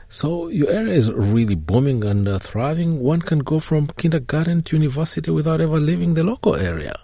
So 0.08 0.48
your 0.48 0.70
area 0.70 0.94
is 0.94 1.12
really 1.12 1.54
booming 1.54 2.02
and 2.02 2.26
uh, 2.26 2.38
thriving. 2.38 3.00
One 3.00 3.20
can 3.20 3.40
go 3.40 3.60
from 3.60 3.88
kindergarten 3.88 4.62
to 4.62 4.76
university 4.76 5.30
without 5.30 5.60
ever 5.60 5.78
leaving 5.78 6.14
the 6.14 6.24
local 6.24 6.56
area 6.56 6.98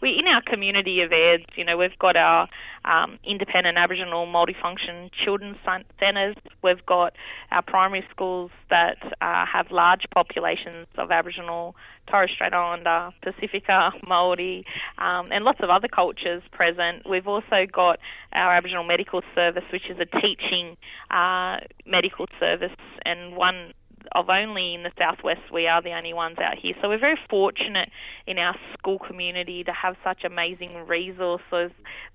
we 0.00 0.18
in 0.18 0.26
our 0.26 0.42
community 0.42 1.02
of 1.02 1.10
Airds, 1.10 1.46
you 1.56 1.64
know, 1.64 1.76
we've 1.76 1.98
got 1.98 2.16
our 2.16 2.48
um, 2.84 3.18
independent 3.24 3.76
Aboriginal 3.78 4.26
multifunction 4.26 5.10
children's 5.12 5.56
centres. 5.98 6.36
We've 6.62 6.84
got 6.86 7.14
our 7.50 7.62
primary 7.62 8.04
schools 8.10 8.50
that 8.70 8.96
uh, 9.20 9.44
have 9.46 9.70
large 9.70 10.02
populations 10.14 10.86
of 10.96 11.10
Aboriginal, 11.10 11.74
Torres 12.06 12.30
Strait 12.34 12.52
Islander, 12.52 13.10
Pacifica, 13.22 13.90
Maori, 14.06 14.64
um, 14.98 15.30
and 15.32 15.44
lots 15.44 15.60
of 15.62 15.70
other 15.70 15.88
cultures 15.88 16.42
present. 16.52 17.08
We've 17.08 17.28
also 17.28 17.66
got 17.70 17.98
our 18.32 18.54
Aboriginal 18.54 18.84
medical 18.84 19.22
service, 19.34 19.64
which 19.72 19.90
is 19.90 19.98
a 19.98 20.06
teaching 20.20 20.76
uh, 21.10 21.58
medical 21.86 22.26
service, 22.38 22.76
and 23.04 23.36
one 23.36 23.72
of 24.12 24.28
only 24.28 24.74
in 24.74 24.82
the 24.82 24.92
southwest 24.98 25.40
we 25.52 25.66
are 25.66 25.82
the 25.82 25.92
only 25.92 26.12
ones 26.12 26.38
out 26.38 26.58
here. 26.60 26.74
So 26.80 26.88
we're 26.88 26.98
very 26.98 27.18
fortunate 27.28 27.90
in 28.26 28.38
our 28.38 28.54
school 28.78 28.98
community 28.98 29.64
to 29.64 29.72
have 29.72 29.96
such 30.04 30.24
amazing 30.24 30.74
resources 30.86 31.70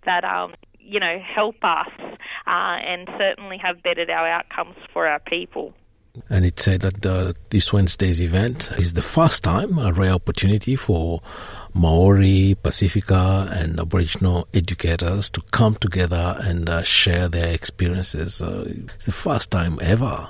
that 0.05 0.23
um, 0.23 0.53
you 0.79 0.99
know 0.99 1.17
help 1.19 1.55
us 1.63 1.89
uh, 1.99 2.77
and 2.85 3.07
certainly 3.17 3.57
have 3.57 3.81
bettered 3.83 4.09
our 4.09 4.27
outcomes 4.27 4.75
for 4.91 5.07
our 5.07 5.19
people. 5.19 5.73
And 6.29 6.45
it 6.45 6.59
said 6.59 6.81
that 6.81 7.01
the, 7.01 7.35
this 7.49 7.73
Wednesday's 7.73 8.21
event 8.21 8.71
is 8.77 8.93
the 8.93 9.01
first 9.01 9.43
time, 9.43 9.79
a 9.79 9.91
rare 9.91 10.11
opportunity 10.11 10.75
for 10.75 11.21
Maori, 11.73 12.55
Pacifica, 12.61 13.49
and 13.51 13.79
Aboriginal 13.79 14.47
educators 14.53 15.31
to 15.31 15.41
come 15.51 15.73
together 15.73 16.37
and 16.39 16.69
uh, 16.69 16.83
share 16.83 17.27
their 17.27 17.51
experiences. 17.51 18.43
Uh, 18.43 18.63
it's 18.95 19.05
the 19.05 19.11
first 19.11 19.49
time 19.49 19.79
ever 19.81 20.29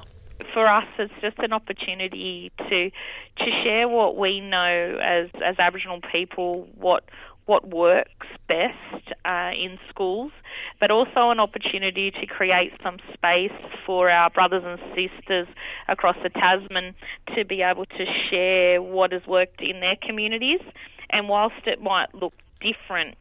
for 0.54 0.68
us, 0.68 0.86
it's 1.00 1.14
just 1.22 1.40
an 1.40 1.54
opportunity 1.54 2.52
to 2.58 2.90
to 2.90 3.46
share 3.64 3.88
what 3.88 4.18
we 4.18 4.40
know 4.40 4.98
as 5.02 5.30
as 5.44 5.56
Aboriginal 5.60 6.00
people, 6.12 6.68
what 6.78 7.04
what 7.46 7.68
works 7.68 8.28
best 8.48 9.14
uh, 9.26 9.52
in 9.52 9.78
schools, 9.90 10.32
but 10.80 10.92
also 10.92 11.30
an 11.30 11.40
opportunity 11.40 12.12
to 12.12 12.26
create 12.26 12.72
some 12.82 12.98
space 13.14 13.52
for 13.86 14.10
our 14.10 14.30
brothers 14.30 14.64
and 14.66 14.80
sisters 14.96 15.48
across 15.88 16.16
the 16.24 16.30
Tasman 16.30 16.96
to 17.36 17.44
be 17.44 17.62
able 17.62 17.86
to 17.86 18.06
share 18.30 18.82
what 18.82 19.12
has 19.12 19.26
worked 19.28 19.62
in 19.62 19.82
their 19.82 19.98
communities. 20.02 20.62
And 21.10 21.28
whilst 21.28 21.68
it 21.68 21.82
might 21.82 22.14
look 22.16 22.34
different 22.62 23.16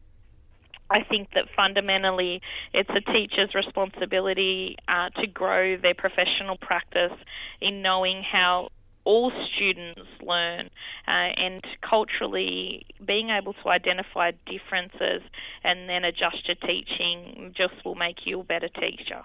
I 0.93 1.03
think 1.03 1.29
that 1.33 1.45
fundamentally 1.55 2.41
it's 2.71 2.89
a 2.89 3.01
teacher's 3.11 3.55
responsibility 3.55 4.77
uh, 4.87 5.09
to 5.21 5.27
grow 5.27 5.75
their 5.75 5.95
professional 5.95 6.55
practice 6.61 7.17
in 7.59 7.81
knowing 7.81 8.23
how 8.23 8.69
all 9.05 9.31
students 9.55 9.99
learn 10.21 10.69
uh, 11.07 11.11
and 11.11 11.63
culturally 11.81 12.85
being 13.05 13.29
able 13.31 13.53
to 13.53 13.69
identify 13.69 14.31
differences 14.45 15.21
and 15.63 15.89
then 15.89 16.05
adjust 16.05 16.47
your 16.47 16.55
teaching 16.55 17.53
just 17.57 17.73
will 17.83 17.95
make 17.95 18.25
you 18.25 18.41
a 18.41 18.43
better 18.43 18.69
teacher. 18.69 19.23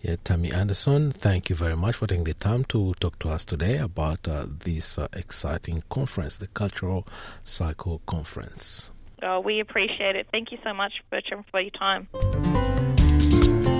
Yeah, 0.00 0.16
Tammy 0.22 0.52
Anderson, 0.52 1.10
thank 1.10 1.50
you 1.50 1.56
very 1.56 1.76
much 1.76 1.96
for 1.96 2.06
taking 2.06 2.24
the 2.24 2.34
time 2.34 2.64
to 2.66 2.94
talk 3.00 3.18
to 3.18 3.28
us 3.28 3.44
today 3.44 3.76
about 3.78 4.28
uh, 4.28 4.46
this 4.64 4.98
uh, 4.98 5.08
exciting 5.12 5.82
conference, 5.88 6.38
the 6.38 6.46
Cultural 6.46 7.06
Cycle 7.44 8.00
Conference. 8.06 8.90
Oh, 9.22 9.40
we 9.40 9.60
appreciate 9.60 10.16
it. 10.16 10.26
Thank 10.30 10.52
you 10.52 10.58
so 10.62 10.74
much, 10.74 10.92
Bertram, 11.10 11.44
for 11.50 11.60
your 11.60 11.70
time. 11.70 12.08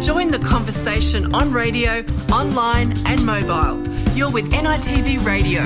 Join 0.03 0.29
the 0.29 0.39
conversation 0.39 1.35
on 1.35 1.53
radio, 1.53 2.05
online, 2.33 2.97
and 3.07 3.25
mobile. 3.27 3.87
You're 4.15 4.31
with 4.31 4.51
NITV 4.51 5.25
Radio. 5.25 5.63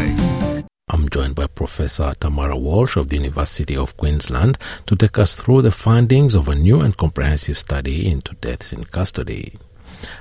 I'm 0.89 1.09
joined 1.09 1.37
by 1.37 1.47
Professor 1.47 2.13
Tamara 2.19 2.57
Walsh 2.57 2.97
of 2.97 3.11
the 3.11 3.17
University 3.17 3.77
of 3.77 3.97
Queensland 3.97 4.59
to 4.87 4.97
take 4.97 5.19
us 5.19 5.35
through 5.35 5.63
the 5.63 5.71
findings 5.71 6.35
of 6.35 6.49
a 6.49 6.55
new 6.55 6.81
and 6.81 6.97
comprehensive 6.97 7.59
study 7.59 8.11
into 8.11 8.35
deaths 8.37 8.73
in 8.73 8.83
custody. 8.85 9.57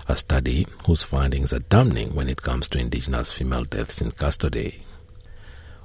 A 0.07 0.15
study 0.15 0.67
whose 0.85 1.01
findings 1.01 1.53
are 1.53 1.59
damning 1.69 2.13
when 2.13 2.29
it 2.29 2.43
comes 2.43 2.67
to 2.67 2.77
Indigenous 2.79 3.31
female 3.31 3.63
deaths 3.63 3.99
in 3.99 4.11
custody. 4.11 4.83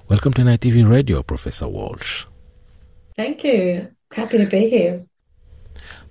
Welcome 0.09 0.35
to 0.35 0.43
NITV 0.43 0.87
Radio, 0.87 1.23
Professor 1.23 1.69
Walsh. 1.69 2.27
Thank 3.17 3.45
you. 3.45 3.89
Happy 4.13 4.39
to 4.39 4.47
be 4.47 4.69
here. 4.69 5.07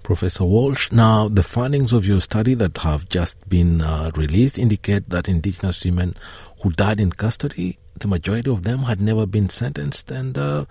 Professor 0.04 0.44
Walsh, 0.44 0.92
now 0.92 1.30
the 1.30 1.44
findings 1.44 1.94
of 1.94 2.06
your 2.06 2.20
study 2.20 2.54
that 2.56 2.78
have 2.80 3.08
just 3.08 3.38
been 3.48 3.82
uh, 3.82 4.12
released 4.16 4.60
indicate 4.60 5.10
that 5.10 5.30
Indigenous 5.30 5.84
women 5.86 6.16
who 6.62 6.72
died 6.72 7.00
in 7.00 7.12
custody, 7.12 7.80
the 8.00 8.08
majority 8.08 8.50
of 8.52 8.64
them 8.64 8.80
had 8.80 9.00
never 9.00 9.26
been 9.26 9.50
sentenced 9.50 10.12
and 10.12 10.38
uh, 10.38 10.66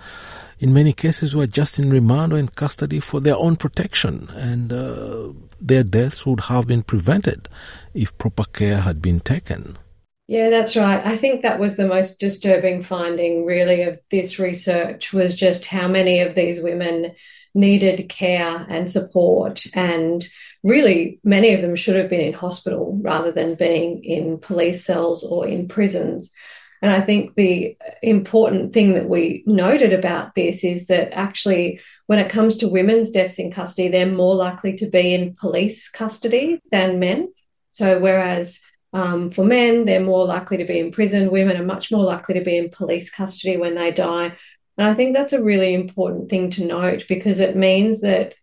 in 0.59 0.75
many 0.75 0.93
cases 0.93 1.35
were 1.35 1.47
just 1.47 1.79
in 1.79 1.91
remand 1.91 2.35
or 2.35 2.39
in 2.39 2.49
custody 2.49 3.01
for 3.01 3.21
their 3.21 3.37
own 3.37 3.57
protection 3.57 4.29
and 4.35 4.71
uh, 4.71 5.29
their 5.59 5.83
deaths 5.83 6.27
would 6.27 6.41
have 6.41 6.67
been 6.67 6.83
prevented 6.83 7.49
if 7.95 8.17
proper 8.19 8.45
care 8.45 8.81
had 8.83 9.01
been 9.01 9.21
taken. 9.21 9.79
Yeah, 10.29 10.51
that's 10.51 10.77
right. 10.77 11.05
I 11.05 11.17
think 11.17 11.43
that 11.43 11.59
was 11.59 11.77
the 11.77 11.87
most 11.87 12.19
disturbing 12.21 12.83
finding, 12.83 13.45
really, 13.45 13.83
of 13.83 13.99
this 14.11 14.39
research 14.39 15.13
was 15.13 15.35
just 15.35 15.67
how 15.67 15.89
many 15.89 16.21
of 16.21 16.35
these 16.35 16.61
women 16.61 17.13
needed 17.55 18.09
care 18.09 18.65
and 18.69 18.91
support. 18.91 19.65
And 19.75 20.25
really, 20.63 21.21
many 21.23 21.53
of 21.53 21.61
them 21.61 21.77
should 21.77 21.97
have 21.97 22.09
been 22.09 22.21
in 22.21 22.33
hospital 22.33 22.99
rather 23.03 23.33
than 23.33 23.57
being 23.57 24.05
in 24.05 24.39
police 24.39 24.85
cells 24.85 25.23
or 25.25 25.47
in 25.47 25.69
prisons. 25.69 26.31
And 26.81 26.91
I 26.91 27.01
think 27.01 27.35
the 27.35 27.77
important 28.01 28.73
thing 28.73 28.95
that 28.95 29.09
we 29.09 29.45
noted 29.47 29.93
about 29.93 30.35
this 30.35 30.65
is 30.65 30.87
that 30.87 31.13
actually, 31.13 31.81
when 32.07 32.19
it 32.19 32.31
comes 32.31 32.57
to 32.57 32.69
women's 32.69 33.11
deaths 33.11 33.39
in 33.39 33.53
custody, 33.53 33.89
they're 33.89 34.07
more 34.07 34.35
likely 34.35 34.77
to 34.77 34.89
be 34.89 35.15
in 35.15 35.35
police 35.35 35.91
custody 35.91 36.61
than 36.71 36.99
men. 37.01 37.33
So, 37.73 37.99
whereas 38.01 38.61
um, 38.93 39.31
for 39.31 39.45
men, 39.45 39.85
they're 39.85 40.01
more 40.01 40.25
likely 40.25 40.59
to 40.59 40.65
be 40.65 40.79
in 40.79 40.93
prison. 40.93 41.31
Women 41.31 41.57
are 41.57 41.65
much 41.65 41.91
more 41.91 42.05
likely 42.05 42.35
to 42.35 42.45
be 42.45 42.57
in 42.57 42.69
police 42.69 43.11
custody 43.11 43.57
when 43.57 43.75
they 43.75 43.91
die. 43.91 44.37
And 44.77 44.87
I 44.87 44.95
think 44.95 45.15
that's 45.15 45.33
a 45.33 45.43
really 45.43 45.75
important 45.75 46.31
thing 46.31 46.51
to 46.51 46.65
note 46.65 47.05
because 47.09 47.41
it 47.41 47.57
means 47.57 48.01
that 48.03 48.35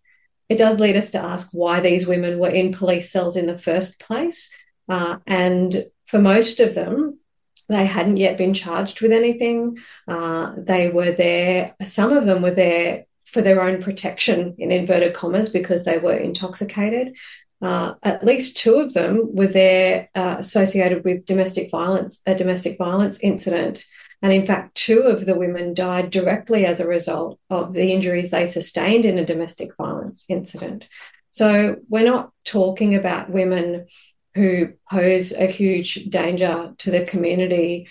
it 0.48 0.58
does 0.58 0.80
lead 0.80 0.96
us 0.96 1.12
to 1.12 1.20
ask 1.20 1.50
why 1.52 1.80
these 1.80 2.08
women 2.08 2.40
were 2.40 2.50
in 2.50 2.74
police 2.74 3.12
cells 3.12 3.36
in 3.36 3.46
the 3.46 3.58
first 3.58 4.00
place. 4.00 4.52
Uh, 4.88 5.18
and 5.28 5.86
for 6.08 6.20
most 6.20 6.60
of 6.60 6.74
them, 6.74 7.20
they 7.68 7.86
hadn't 7.86 8.18
yet 8.18 8.38
been 8.38 8.56
charged 8.56 9.00
with 9.02 9.12
anything. 9.12 9.78
Uh, 10.08 10.56
they 10.58 10.90
were 10.90 11.12
there, 11.12 11.76
some 11.86 12.12
of 12.12 12.26
them 12.26 12.42
were 12.42 12.52
there 12.52 13.06
for 13.26 13.44
their 13.44 13.62
own 13.62 13.80
protection, 13.82 14.56
in 14.58 14.72
inverted 14.72 15.14
commas, 15.14 15.50
because 15.50 15.84
they 15.84 16.00
were 16.00 16.16
intoxicated. 16.16 17.16
Uh, 17.62 17.96
at 18.04 18.26
least 18.26 18.58
two 18.58 18.76
of 18.76 18.94
them 18.94 19.36
were 19.36 19.48
there 19.48 20.10
uh, 20.16 20.38
associated 20.40 21.04
with 21.04 21.26
domestic 21.26 21.70
violence, 21.70 22.22
a 22.26 22.34
domestic 22.36 22.78
violence 22.78 23.20
incident. 23.20 23.86
And 24.22 24.34
in 24.34 24.46
fact, 24.46 24.76
two 24.76 25.02
of 25.02 25.26
the 25.26 25.36
women 25.36 25.74
died 25.74 26.10
directly 26.10 26.66
as 26.66 26.80
a 26.80 26.88
result 26.88 27.40
of 27.50 27.74
the 27.74 27.92
injuries 27.92 28.32
they 28.32 28.48
sustained 28.48 29.06
in 29.06 29.18
a 29.18 29.26
domestic 29.26 29.72
violence 29.78 30.26
incident. 30.30 30.88
So 31.32 31.78
we're 31.88 32.04
not 32.04 32.32
talking 32.44 32.96
about 32.96 33.30
women 33.30 33.88
who 34.36 34.74
pose 34.90 35.32
a 35.32 35.48
huge 35.48 36.10
danger 36.10 36.74
to 36.78 36.92
the 36.92 37.06
community 37.06 37.88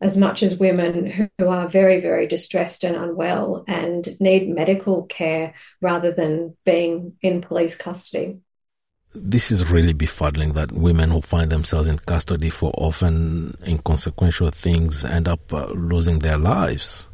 as 0.00 0.16
much 0.16 0.42
as 0.42 0.58
women 0.58 1.06
who 1.06 1.48
are 1.48 1.68
very, 1.68 2.00
very 2.00 2.26
distressed 2.26 2.84
and 2.84 2.96
unwell 2.96 3.64
and 3.66 4.08
need 4.20 4.48
medical 4.48 5.04
care 5.04 5.54
rather 5.80 6.12
than 6.12 6.54
being 6.64 7.14
in 7.22 7.40
police 7.40 7.76
custody. 7.76 8.38
This 9.22 9.50
is 9.50 9.70
really 9.70 9.94
befuddling 9.94 10.54
that 10.54 10.72
women 10.72 11.10
who 11.10 11.20
find 11.20 11.50
themselves 11.50 11.88
in 11.88 11.98
custody 11.98 12.50
for 12.50 12.72
often 12.76 13.56
inconsequential 13.66 14.50
things 14.50 15.04
end 15.04 15.28
up 15.28 15.52
uh, 15.52 15.66
losing 15.66 16.20
their 16.20 16.38
lives. 16.38 17.08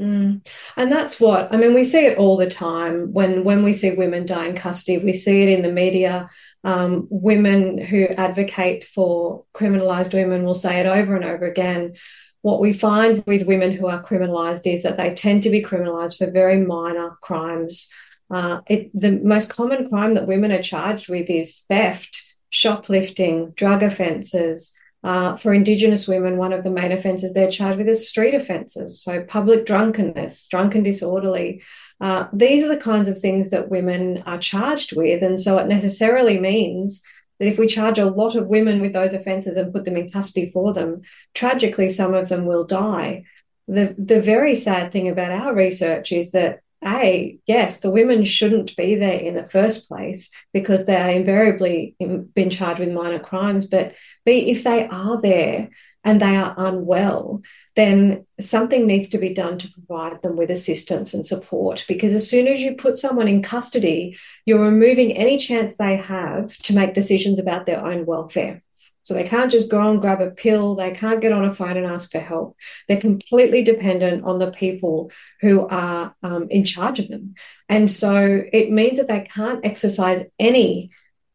Mm. 0.00 0.46
And 0.76 0.92
that's 0.92 1.20
what 1.20 1.52
I 1.52 1.56
mean. 1.56 1.74
We 1.74 1.84
see 1.84 2.06
it 2.06 2.18
all 2.18 2.36
the 2.36 2.48
time 2.48 3.12
when 3.12 3.42
when 3.42 3.64
we 3.64 3.72
see 3.72 3.90
women 3.92 4.26
die 4.26 4.46
in 4.46 4.54
custody. 4.54 4.98
We 4.98 5.12
see 5.12 5.42
it 5.42 5.48
in 5.48 5.62
the 5.62 5.72
media. 5.72 6.30
Um, 6.62 7.08
women 7.10 7.78
who 7.78 8.04
advocate 8.06 8.84
for 8.84 9.44
criminalised 9.54 10.14
women 10.14 10.44
will 10.44 10.54
say 10.54 10.80
it 10.80 10.86
over 10.86 11.16
and 11.16 11.24
over 11.24 11.46
again. 11.46 11.94
What 12.42 12.60
we 12.60 12.72
find 12.72 13.24
with 13.26 13.48
women 13.48 13.72
who 13.72 13.88
are 13.88 14.02
criminalised 14.02 14.66
is 14.72 14.84
that 14.84 14.96
they 14.96 15.14
tend 15.14 15.42
to 15.42 15.50
be 15.50 15.62
criminalised 15.62 16.18
for 16.18 16.30
very 16.30 16.60
minor 16.60 17.16
crimes. 17.20 17.88
Uh, 18.30 18.60
it, 18.68 18.90
the 18.98 19.12
most 19.12 19.48
common 19.48 19.88
crime 19.88 20.14
that 20.14 20.26
women 20.26 20.52
are 20.52 20.62
charged 20.62 21.08
with 21.08 21.30
is 21.30 21.64
theft, 21.68 22.24
shoplifting, 22.50 23.52
drug 23.52 23.82
offences. 23.82 24.72
Uh, 25.04 25.36
for 25.36 25.54
Indigenous 25.54 26.08
women, 26.08 26.36
one 26.36 26.52
of 26.52 26.64
the 26.64 26.70
main 26.70 26.92
offences 26.92 27.32
they're 27.32 27.50
charged 27.50 27.78
with 27.78 27.88
is 27.88 28.08
street 28.08 28.34
offences, 28.34 29.00
so 29.00 29.22
public 29.22 29.64
drunkenness, 29.64 30.48
drunken 30.48 30.82
disorderly. 30.82 31.62
Uh, 32.00 32.26
these 32.32 32.64
are 32.64 32.68
the 32.68 32.76
kinds 32.80 33.08
of 33.08 33.18
things 33.18 33.50
that 33.50 33.70
women 33.70 34.22
are 34.26 34.38
charged 34.38 34.96
with, 34.96 35.22
and 35.22 35.38
so 35.38 35.56
it 35.58 35.68
necessarily 35.68 36.40
means 36.40 37.00
that 37.38 37.46
if 37.46 37.58
we 37.58 37.68
charge 37.68 37.98
a 37.98 38.10
lot 38.10 38.34
of 38.34 38.48
women 38.48 38.80
with 38.80 38.92
those 38.92 39.14
offences 39.14 39.56
and 39.56 39.72
put 39.72 39.84
them 39.84 39.96
in 39.96 40.10
custody 40.10 40.50
for 40.50 40.72
them, 40.72 41.02
tragically 41.34 41.90
some 41.90 42.14
of 42.14 42.28
them 42.28 42.46
will 42.46 42.64
die. 42.64 43.24
The 43.68 43.94
the 43.98 44.20
very 44.20 44.54
sad 44.54 44.90
thing 44.90 45.08
about 45.08 45.30
our 45.30 45.54
research 45.54 46.10
is 46.10 46.32
that 46.32 46.60
a, 46.84 47.38
yes, 47.46 47.80
the 47.80 47.90
women 47.90 48.24
shouldn't 48.24 48.76
be 48.76 48.94
there 48.94 49.18
in 49.18 49.34
the 49.34 49.46
first 49.46 49.88
place 49.88 50.30
because 50.52 50.86
they 50.86 50.96
are 50.96 51.10
invariably 51.10 51.96
been 51.98 52.50
charged 52.50 52.80
with 52.80 52.92
minor 52.92 53.18
crimes. 53.18 53.66
But 53.66 53.94
B, 54.24 54.50
if 54.50 54.64
they 54.64 54.86
are 54.88 55.20
there 55.20 55.70
and 56.04 56.22
they 56.22 56.36
are 56.36 56.54
unwell, 56.56 57.42
then 57.74 58.24
something 58.40 58.86
needs 58.86 59.08
to 59.10 59.18
be 59.18 59.34
done 59.34 59.58
to 59.58 59.72
provide 59.72 60.22
them 60.22 60.36
with 60.36 60.50
assistance 60.50 61.14
and 61.14 61.26
support. 61.26 61.84
Because 61.88 62.14
as 62.14 62.28
soon 62.30 62.46
as 62.46 62.60
you 62.60 62.74
put 62.74 62.98
someone 62.98 63.28
in 63.28 63.42
custody, 63.42 64.16
you're 64.46 64.64
removing 64.64 65.12
any 65.12 65.38
chance 65.38 65.76
they 65.76 65.96
have 65.96 66.56
to 66.58 66.74
make 66.74 66.94
decisions 66.94 67.38
about 67.38 67.66
their 67.66 67.84
own 67.84 68.06
welfare. 68.06 68.62
So 69.08 69.14
they 69.14 69.24
can't 69.24 69.50
just 69.50 69.70
go 69.70 69.80
and 69.80 70.02
grab 70.02 70.20
a 70.20 70.30
pill. 70.30 70.74
They 70.74 70.90
can't 70.90 71.22
get 71.22 71.32
on 71.32 71.46
a 71.46 71.54
phone 71.54 71.78
and 71.78 71.86
ask 71.86 72.12
for 72.12 72.18
help. 72.18 72.58
They're 72.86 73.00
completely 73.00 73.64
dependent 73.64 74.22
on 74.24 74.38
the 74.38 74.50
people 74.50 75.10
who 75.40 75.66
are 75.66 76.14
um, 76.22 76.48
in 76.50 76.62
charge 76.64 76.98
of 76.98 77.08
them. 77.08 77.34
And 77.70 77.90
so 77.90 78.42
it 78.52 78.70
means 78.70 78.98
that 78.98 79.08
they 79.08 79.22
can't 79.22 79.64
exercise 79.64 80.26
any 80.38 80.90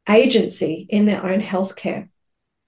agency 0.07 0.85
in 0.87 1.07
their 1.07 1.25
own 1.25 1.41
healthcare. 1.41 2.09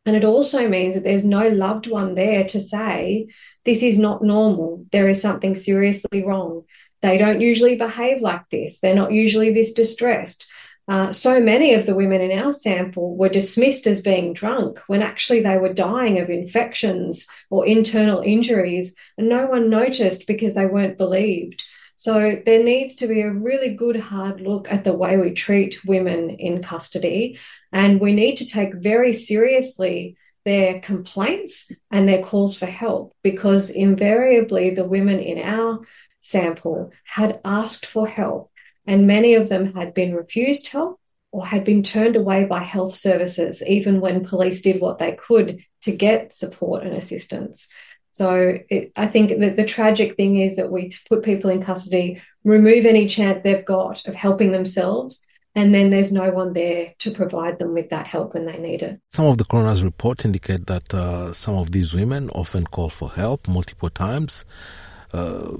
And 0.07 0.15
it 0.15 0.23
also 0.23 0.67
means 0.67 0.95
that 0.95 1.03
there's 1.03 1.23
no 1.23 1.49
loved 1.49 1.85
one 1.85 2.15
there 2.15 2.45
to 2.45 2.59
say, 2.59 3.27
this 3.63 3.83
is 3.83 3.99
not 3.99 4.23
normal. 4.23 4.87
There 4.91 5.07
is 5.07 5.21
something 5.21 5.55
seriously 5.55 6.23
wrong. 6.23 6.63
They 7.03 7.19
don't 7.19 7.41
usually 7.41 7.75
behave 7.75 8.21
like 8.21 8.49
this. 8.49 8.79
They're 8.79 8.95
not 8.95 9.11
usually 9.11 9.53
this 9.53 9.73
distressed. 9.73 10.47
Uh, 10.87 11.11
so 11.11 11.39
many 11.39 11.73
of 11.73 11.85
the 11.87 11.95
women 11.95 12.21
in 12.21 12.37
our 12.37 12.53
sample 12.53 13.15
were 13.17 13.29
dismissed 13.29 13.87
as 13.87 14.01
being 14.01 14.33
drunk 14.33 14.79
when 14.87 15.01
actually 15.01 15.41
they 15.41 15.57
were 15.57 15.73
dying 15.73 16.19
of 16.19 16.29
infections 16.29 17.27
or 17.49 17.65
internal 17.65 18.21
injuries, 18.21 18.95
and 19.17 19.27
no 19.27 19.47
one 19.47 19.69
noticed 19.69 20.27
because 20.27 20.53
they 20.53 20.67
weren't 20.67 20.97
believed. 20.97 21.63
So 21.95 22.41
there 22.45 22.63
needs 22.63 22.95
to 22.95 23.07
be 23.07 23.21
a 23.21 23.31
really 23.31 23.73
good 23.73 23.95
hard 23.95 24.41
look 24.41 24.71
at 24.71 24.83
the 24.83 24.93
way 24.93 25.17
we 25.17 25.31
treat 25.31 25.83
women 25.85 26.29
in 26.29 26.61
custody, 26.61 27.39
and 27.71 27.99
we 27.99 28.13
need 28.13 28.35
to 28.37 28.45
take 28.45 28.75
very 28.75 29.13
seriously 29.13 30.17
their 30.43 30.79
complaints 30.81 31.71
and 31.89 32.07
their 32.07 32.21
calls 32.21 32.55
for 32.55 32.67
help 32.67 33.15
because 33.23 33.71
invariably 33.71 34.69
the 34.69 34.87
women 34.87 35.19
in 35.19 35.39
our 35.39 35.79
sample 36.19 36.91
had 37.05 37.39
asked 37.43 37.87
for 37.87 38.07
help 38.07 38.51
and 38.87 39.07
many 39.07 39.35
of 39.35 39.49
them 39.49 39.73
had 39.73 39.93
been 39.93 40.13
refused 40.13 40.67
help 40.67 40.99
or 41.31 41.45
had 41.45 41.63
been 41.65 41.83
turned 41.83 42.15
away 42.15 42.45
by 42.45 42.63
health 42.63 42.93
services, 42.93 43.61
even 43.67 43.99
when 43.99 44.23
police 44.23 44.61
did 44.61 44.79
what 44.79 44.99
they 44.99 45.13
could 45.13 45.61
to 45.81 45.91
get 45.91 46.33
support 46.33 46.83
and 46.83 46.95
assistance. 46.95 47.67
So 48.13 48.57
it, 48.69 48.93
I 48.95 49.07
think 49.07 49.37
that 49.39 49.57
the 49.57 49.65
tragic 49.65 50.15
thing 50.15 50.37
is 50.37 50.55
that 50.55 50.71
we 50.71 50.91
put 51.09 51.23
people 51.23 51.49
in 51.49 51.61
custody, 51.61 52.21
remove 52.45 52.85
any 52.85 53.07
chance 53.07 53.43
they've 53.43 53.65
got 53.65 54.07
of 54.07 54.15
helping 54.15 54.51
themselves, 54.51 55.27
and 55.55 55.75
then 55.75 55.89
there's 55.89 56.13
no 56.13 56.31
one 56.31 56.53
there 56.53 56.93
to 56.99 57.11
provide 57.11 57.59
them 57.59 57.73
with 57.73 57.89
that 57.89 58.07
help 58.07 58.33
when 58.33 58.45
they 58.45 58.57
need 58.57 58.81
it. 58.81 59.01
Some 59.11 59.25
of 59.25 59.37
the 59.37 59.43
coroner's 59.45 59.83
reports 59.83 60.23
indicate 60.23 60.67
that 60.67 60.93
uh, 60.93 61.33
some 61.33 61.55
of 61.55 61.71
these 61.71 61.93
women 61.93 62.29
often 62.29 62.65
call 62.67 62.89
for 62.89 63.09
help 63.09 63.47
multiple 63.47 63.89
times, 63.89 64.45
uh, 65.13 65.51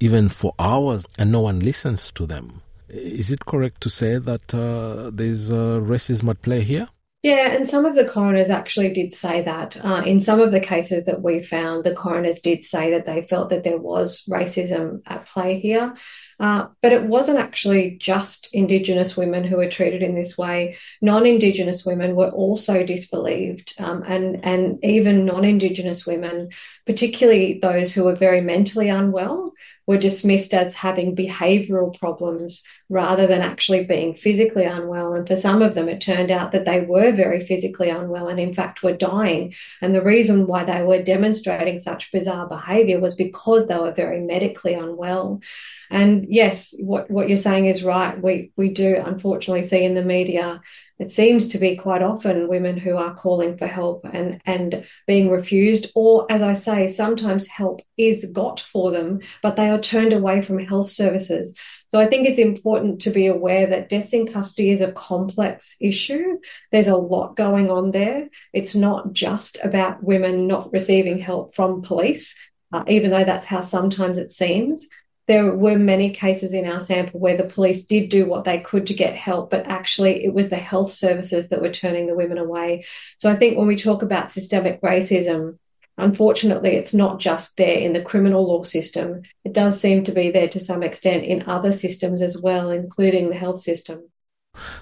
even 0.00 0.28
for 0.28 0.52
hours, 0.58 1.06
and 1.18 1.32
no 1.32 1.40
one 1.40 1.60
listens 1.60 2.10
to 2.12 2.26
them. 2.26 2.60
Is 2.92 3.32
it 3.32 3.46
correct 3.46 3.80
to 3.82 3.90
say 3.90 4.18
that 4.18 4.54
uh, 4.54 5.10
there's 5.10 5.50
uh, 5.50 5.80
racism 5.82 6.28
at 6.28 6.42
play 6.42 6.60
here? 6.60 6.88
Yeah, 7.22 7.52
and 7.52 7.68
some 7.68 7.86
of 7.86 7.94
the 7.94 8.04
coroners 8.04 8.50
actually 8.50 8.92
did 8.92 9.12
say 9.12 9.42
that. 9.42 9.82
Uh, 9.82 10.02
in 10.04 10.20
some 10.20 10.40
of 10.40 10.50
the 10.50 10.60
cases 10.60 11.04
that 11.04 11.22
we 11.22 11.40
found, 11.40 11.84
the 11.84 11.94
coroners 11.94 12.40
did 12.40 12.64
say 12.64 12.90
that 12.90 13.06
they 13.06 13.22
felt 13.22 13.48
that 13.50 13.62
there 13.62 13.78
was 13.78 14.24
racism 14.28 15.02
at 15.06 15.24
play 15.26 15.60
here. 15.60 15.94
Uh, 16.40 16.66
but 16.82 16.92
it 16.92 17.04
wasn't 17.04 17.38
actually 17.38 17.96
just 17.98 18.48
Indigenous 18.52 19.16
women 19.16 19.44
who 19.44 19.56
were 19.56 19.70
treated 19.70 20.02
in 20.02 20.16
this 20.16 20.36
way. 20.36 20.76
Non 21.00 21.24
Indigenous 21.24 21.86
women 21.86 22.16
were 22.16 22.30
also 22.30 22.82
disbelieved, 22.82 23.72
um, 23.78 24.02
and, 24.04 24.44
and 24.44 24.84
even 24.84 25.24
non 25.24 25.44
Indigenous 25.44 26.04
women, 26.04 26.48
particularly 26.86 27.60
those 27.62 27.92
who 27.92 28.02
were 28.02 28.16
very 28.16 28.40
mentally 28.40 28.88
unwell, 28.88 29.52
were 29.92 29.98
dismissed 29.98 30.54
as 30.54 30.74
having 30.74 31.14
behavioral 31.14 31.96
problems 31.98 32.62
rather 32.88 33.26
than 33.26 33.42
actually 33.42 33.84
being 33.84 34.14
physically 34.14 34.64
unwell. 34.64 35.12
And 35.12 35.28
for 35.28 35.36
some 35.36 35.60
of 35.60 35.74
them, 35.74 35.86
it 35.86 36.00
turned 36.00 36.30
out 36.30 36.52
that 36.52 36.64
they 36.64 36.80
were 36.80 37.12
very 37.12 37.44
physically 37.44 37.90
unwell 37.90 38.28
and, 38.28 38.40
in 38.40 38.54
fact, 38.54 38.82
were 38.82 38.96
dying. 38.96 39.52
And 39.82 39.94
the 39.94 40.02
reason 40.02 40.46
why 40.46 40.64
they 40.64 40.82
were 40.82 41.02
demonstrating 41.02 41.78
such 41.78 42.10
bizarre 42.10 42.48
behavior 42.48 43.00
was 43.00 43.14
because 43.14 43.68
they 43.68 43.76
were 43.76 43.92
very 43.92 44.22
medically 44.22 44.72
unwell. 44.72 45.42
And 45.90 46.26
yes, 46.30 46.74
what, 46.80 47.10
what 47.10 47.28
you're 47.28 47.36
saying 47.36 47.66
is 47.66 47.82
right. 47.82 48.20
We, 48.20 48.50
we 48.56 48.70
do 48.70 48.96
unfortunately 49.04 49.64
see 49.64 49.84
in 49.84 49.92
the 49.92 50.04
media 50.04 50.62
it 51.02 51.10
seems 51.10 51.48
to 51.48 51.58
be 51.58 51.76
quite 51.76 52.02
often 52.02 52.48
women 52.48 52.76
who 52.76 52.96
are 52.96 53.14
calling 53.14 53.58
for 53.58 53.66
help 53.66 54.04
and, 54.12 54.40
and 54.44 54.86
being 55.06 55.30
refused, 55.30 55.90
or 55.94 56.30
as 56.30 56.42
I 56.42 56.54
say, 56.54 56.88
sometimes 56.88 57.46
help 57.46 57.82
is 57.98 58.24
got 58.32 58.60
for 58.60 58.90
them, 58.90 59.20
but 59.42 59.56
they 59.56 59.68
are 59.68 59.80
turned 59.80 60.12
away 60.12 60.42
from 60.42 60.58
health 60.58 60.88
services. 60.88 61.58
So 61.88 61.98
I 61.98 62.06
think 62.06 62.26
it's 62.26 62.38
important 62.38 63.02
to 63.02 63.10
be 63.10 63.26
aware 63.26 63.66
that 63.66 63.90
death 63.90 64.14
in 64.14 64.26
custody 64.26 64.70
is 64.70 64.80
a 64.80 64.92
complex 64.92 65.76
issue. 65.80 66.38
There's 66.70 66.86
a 66.86 66.96
lot 66.96 67.36
going 67.36 67.70
on 67.70 67.90
there. 67.90 68.30
It's 68.52 68.74
not 68.74 69.12
just 69.12 69.58
about 69.62 70.02
women 70.02 70.46
not 70.46 70.72
receiving 70.72 71.18
help 71.18 71.54
from 71.54 71.82
police, 71.82 72.38
uh, 72.72 72.84
even 72.88 73.10
though 73.10 73.24
that's 73.24 73.46
how 73.46 73.60
sometimes 73.60 74.18
it 74.18 74.30
seems 74.30 74.88
there 75.28 75.54
were 75.54 75.78
many 75.78 76.10
cases 76.10 76.52
in 76.52 76.66
our 76.66 76.80
sample 76.80 77.20
where 77.20 77.36
the 77.36 77.44
police 77.44 77.86
did 77.86 78.10
do 78.10 78.26
what 78.26 78.44
they 78.44 78.58
could 78.58 78.86
to 78.88 78.94
get 78.94 79.14
help, 79.14 79.50
but 79.50 79.66
actually 79.66 80.24
it 80.24 80.34
was 80.34 80.50
the 80.50 80.56
health 80.56 80.90
services 80.90 81.48
that 81.48 81.62
were 81.62 81.70
turning 81.70 82.06
the 82.06 82.14
women 82.14 82.38
away. 82.38 82.84
So 83.18 83.30
I 83.30 83.36
think 83.36 83.56
when 83.56 83.68
we 83.68 83.76
talk 83.76 84.02
about 84.02 84.32
systemic 84.32 84.80
racism, 84.80 85.58
unfortunately, 85.96 86.70
it's 86.70 86.94
not 86.94 87.20
just 87.20 87.56
there 87.56 87.78
in 87.78 87.92
the 87.92 88.02
criminal 88.02 88.46
law 88.46 88.64
system. 88.64 89.22
It 89.44 89.52
does 89.52 89.80
seem 89.80 90.04
to 90.04 90.12
be 90.12 90.30
there 90.30 90.48
to 90.48 90.60
some 90.60 90.82
extent 90.82 91.24
in 91.24 91.44
other 91.46 91.72
systems 91.72 92.20
as 92.20 92.36
well, 92.36 92.70
including 92.70 93.30
the 93.30 93.36
health 93.36 93.60
system. 93.60 94.08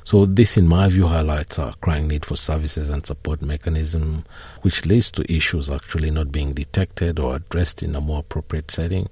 So 0.04 0.26
this, 0.26 0.56
in 0.56 0.66
my 0.66 0.88
view, 0.88 1.06
highlights 1.06 1.58
our 1.58 1.72
crying 1.74 2.08
need 2.08 2.24
for 2.24 2.36
services 2.36 2.90
and 2.90 3.06
support 3.06 3.42
mechanism, 3.42 4.24
which 4.62 4.84
leads 4.84 5.10
to 5.12 5.32
issues 5.32 5.70
actually 5.70 6.10
not 6.10 6.32
being 6.32 6.52
detected 6.52 7.18
or 7.18 7.36
addressed 7.36 7.82
in 7.82 7.94
a 7.94 8.00
more 8.00 8.20
appropriate 8.20 8.70
setting, 8.70 9.08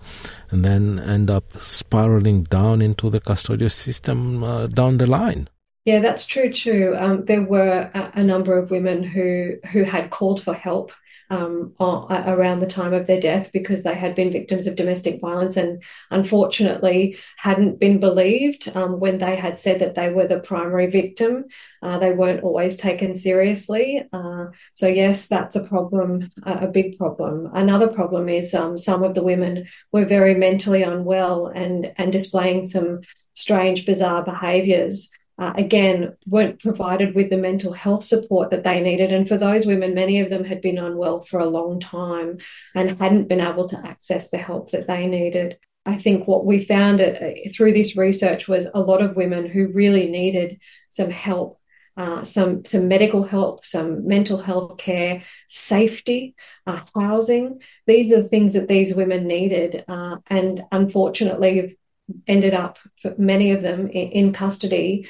and 0.51 0.65
then 0.65 0.99
end 0.99 1.31
up 1.31 1.57
spiraling 1.59 2.43
down 2.45 2.83
into 2.83 3.11
the 3.11 3.21
custodial 3.21 3.71
system 3.71 4.43
uh, 4.43 4.67
down 4.67 4.99
the 4.99 5.07
line. 5.07 5.49
Yeah, 5.85 6.01
that's 6.01 6.27
true 6.27 6.53
too. 6.53 6.95
Um, 6.99 7.25
there 7.25 7.45
were 7.45 7.91
a, 7.95 8.11
a, 8.17 8.23
number 8.23 8.59
of 8.59 8.71
women 8.71 9.03
who 9.03 9.55
who 9.73 9.85
had 9.85 10.11
called 10.11 10.43
for 10.43 10.53
help 10.53 10.93
um, 11.31 11.75
around 11.81 12.61
the 12.61 12.67
time 12.67 12.95
of 12.95 13.07
their 13.07 13.21
death 13.21 13.51
because 13.53 13.83
they 13.83 13.95
had 13.95 14.15
been 14.15 14.33
victims 14.33 14.67
of 14.67 14.77
domestic 14.77 15.21
violence 15.21 15.57
and 15.57 15.83
unfortunately 16.11 17.19
hadn't 17.37 17.79
been 17.79 18.01
believed 18.01 18.75
um, 18.77 18.99
when 18.99 19.19
they 19.19 19.37
had 19.37 19.59
said 19.59 19.81
that 19.81 19.95
they 19.95 20.11
were 20.11 20.27
the 20.27 20.41
primary 20.41 20.87
victim. 20.87 21.45
Uh, 21.83 21.99
they 21.99 22.13
weren't 22.13 22.43
always 22.43 22.77
taken 22.77 23.15
seriously. 23.15 24.03
Uh, 24.13 24.47
so, 24.75 24.89
yes, 24.89 25.29
that's 25.29 25.55
a 25.55 25.65
problem, 25.65 26.31
a 26.45 26.67
big 26.67 26.97
problem. 26.97 27.51
Another 27.53 27.89
problem 27.89 28.29
is 28.29 28.55
um, 28.55 28.79
some 28.79 29.03
of 29.03 29.15
the 29.15 29.23
women 29.23 29.69
were 29.93 30.05
very 30.05 30.35
mentally 30.35 30.83
unwell 30.83 31.47
and, 31.49 31.93
and 31.97 32.11
displaying 32.11 32.67
some 32.67 33.01
strange, 33.35 33.87
bizarre 33.87 34.25
behaviours. 34.25 35.11
Uh, 35.39 35.53
again, 35.57 36.17
weren't 36.27 36.61
provided 36.61 37.15
with 37.15 37.31
the 37.31 37.37
mental 37.37 37.73
health 37.73 38.03
support 38.03 38.51
that 38.51 38.65
they 38.65 38.81
needed. 38.81 39.13
And 39.13 39.29
for 39.29 39.37
those 39.37 39.67
women, 39.67 39.95
many 39.95 40.21
of 40.21 40.31
them 40.31 40.45
had 40.45 40.61
been 40.61 40.79
unwell 40.79 41.23
for 41.23 41.39
a 41.39 41.47
long 41.47 41.79
time 41.79 42.39
and 42.75 42.99
hadn't 42.99 43.29
been 43.29 43.41
able 43.41 43.69
to 43.69 43.87
access 43.87 44.31
the 44.31 44.39
help 44.39 44.73
that 44.73 44.89
they 44.89 45.07
needed. 45.07 45.59
I 45.87 45.97
think 45.97 46.27
what 46.27 46.45
we 46.45 46.65
found 46.65 47.01
uh, 47.01 47.15
through 47.55 47.73
this 47.73 47.97
research 47.97 48.49
was 48.49 48.67
a 48.75 48.81
lot 48.81 49.01
of 49.01 49.17
women 49.17 49.47
who 49.47 49.69
really 49.69 50.11
needed 50.11 50.61
some 50.91 51.11
help, 51.11 51.61
uh, 51.97 52.25
some 52.25 52.65
some 52.65 52.89
medical 52.89 53.23
help, 53.23 53.65
some 53.65 54.07
mental 54.07 54.39
health 54.39 54.77
care, 54.77 55.23
safety, 55.49 56.35
uh, 56.67 56.81
housing. 56.95 57.61
These 57.87 58.13
are 58.13 58.23
the 58.23 58.29
things 58.29 58.55
that 58.55 58.69
these 58.69 58.93
women 58.93 59.27
needed, 59.27 59.85
uh, 59.89 60.17
and 60.27 60.65
unfortunately, 60.71 61.79
ended 62.27 62.55
up 62.55 62.79
for 63.01 63.15
many 63.17 63.53
of 63.53 63.63
them 63.63 63.87
in, 63.87 64.11
in 64.11 64.33
custody 64.33 65.09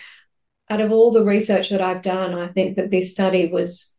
out 0.71 0.81
of 0.81 0.93
all 0.93 1.11
the 1.11 1.25
research 1.25 1.71
that 1.71 1.81
I've 1.81 2.03
done, 2.03 2.35
I 2.35 2.49
think 2.49 2.77
that 2.77 2.91
this 2.91 3.11
study 3.11 3.49
was 3.49 3.93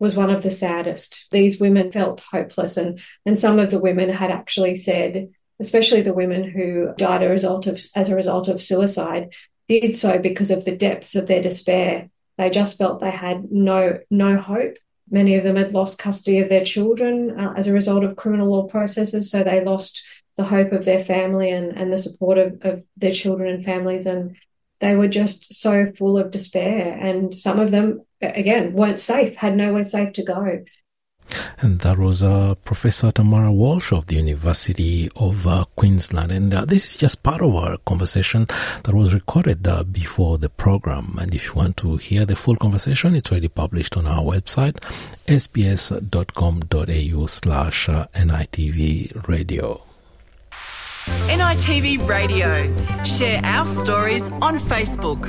was 0.00 0.14
one 0.14 0.30
of 0.30 0.44
the 0.44 0.50
saddest. 0.50 1.26
These 1.32 1.58
women 1.58 1.90
felt 1.90 2.20
hopeless, 2.20 2.76
and 2.76 3.00
and 3.26 3.38
some 3.38 3.58
of 3.58 3.70
the 3.70 3.78
women 3.78 4.08
had 4.08 4.30
actually 4.30 4.76
said, 4.76 5.30
especially 5.60 6.02
the 6.02 6.14
women 6.14 6.44
who 6.44 6.94
died 6.96 7.22
a 7.22 7.28
result 7.28 7.66
of 7.66 7.80
as 7.94 8.10
a 8.10 8.16
result 8.16 8.48
of 8.48 8.62
suicide, 8.62 9.32
did 9.68 9.96
so 9.96 10.18
because 10.18 10.50
of 10.50 10.64
the 10.64 10.76
depths 10.76 11.14
of 11.14 11.26
their 11.26 11.42
despair. 11.42 12.10
They 12.36 12.50
just 12.50 12.78
felt 12.78 13.00
they 13.00 13.10
had 13.10 13.50
no 13.50 14.00
no 14.10 14.38
hope. 14.38 14.76
Many 15.10 15.36
of 15.36 15.44
them 15.44 15.56
had 15.56 15.72
lost 15.72 15.98
custody 15.98 16.38
of 16.40 16.50
their 16.50 16.64
children 16.64 17.38
uh, 17.38 17.54
as 17.56 17.66
a 17.66 17.72
result 17.72 18.04
of 18.04 18.16
criminal 18.16 18.50
law 18.50 18.64
processes, 18.64 19.30
so 19.30 19.42
they 19.42 19.64
lost 19.64 20.02
the 20.36 20.44
hope 20.44 20.70
of 20.72 20.84
their 20.84 21.02
family 21.02 21.50
and, 21.50 21.76
and 21.76 21.92
the 21.92 21.98
support 21.98 22.38
of, 22.38 22.58
of 22.62 22.84
their 22.96 23.12
children 23.12 23.52
and 23.52 23.64
families 23.64 24.06
and 24.06 24.36
they 24.80 24.96
were 24.96 25.08
just 25.08 25.54
so 25.54 25.90
full 25.92 26.18
of 26.18 26.30
despair. 26.30 26.98
And 27.00 27.34
some 27.34 27.58
of 27.58 27.70
them, 27.70 28.02
again, 28.20 28.72
weren't 28.72 29.00
safe, 29.00 29.36
had 29.36 29.56
nowhere 29.56 29.84
safe 29.84 30.12
to 30.14 30.22
go. 30.22 30.64
And 31.60 31.80
that 31.80 31.98
was 31.98 32.22
uh, 32.22 32.54
Professor 32.64 33.10
Tamara 33.10 33.52
Walsh 33.52 33.92
of 33.92 34.06
the 34.06 34.16
University 34.16 35.10
of 35.16 35.46
uh, 35.46 35.64
Queensland. 35.76 36.32
And 36.32 36.54
uh, 36.54 36.64
this 36.64 36.86
is 36.86 36.96
just 36.96 37.22
part 37.22 37.42
of 37.42 37.54
our 37.54 37.76
conversation 37.78 38.46
that 38.84 38.94
was 38.94 39.12
recorded 39.12 39.66
uh, 39.66 39.84
before 39.84 40.38
the 40.38 40.48
program. 40.48 41.18
And 41.20 41.34
if 41.34 41.48
you 41.48 41.54
want 41.54 41.76
to 41.78 41.96
hear 41.96 42.24
the 42.24 42.36
full 42.36 42.56
conversation, 42.56 43.14
it's 43.14 43.30
already 43.30 43.48
published 43.48 43.96
on 43.96 44.06
our 44.06 44.22
website, 44.22 44.76
sbs.com.au 45.26 47.26
slash 47.26 47.88
uh, 47.88 48.06
NITV 48.14 49.28
radio. 49.28 49.87
NITV 51.28 52.08
Radio. 52.08 52.72
Share 53.04 53.40
our 53.44 53.66
stories 53.66 54.30
on 54.42 54.58
Facebook. 54.58 55.26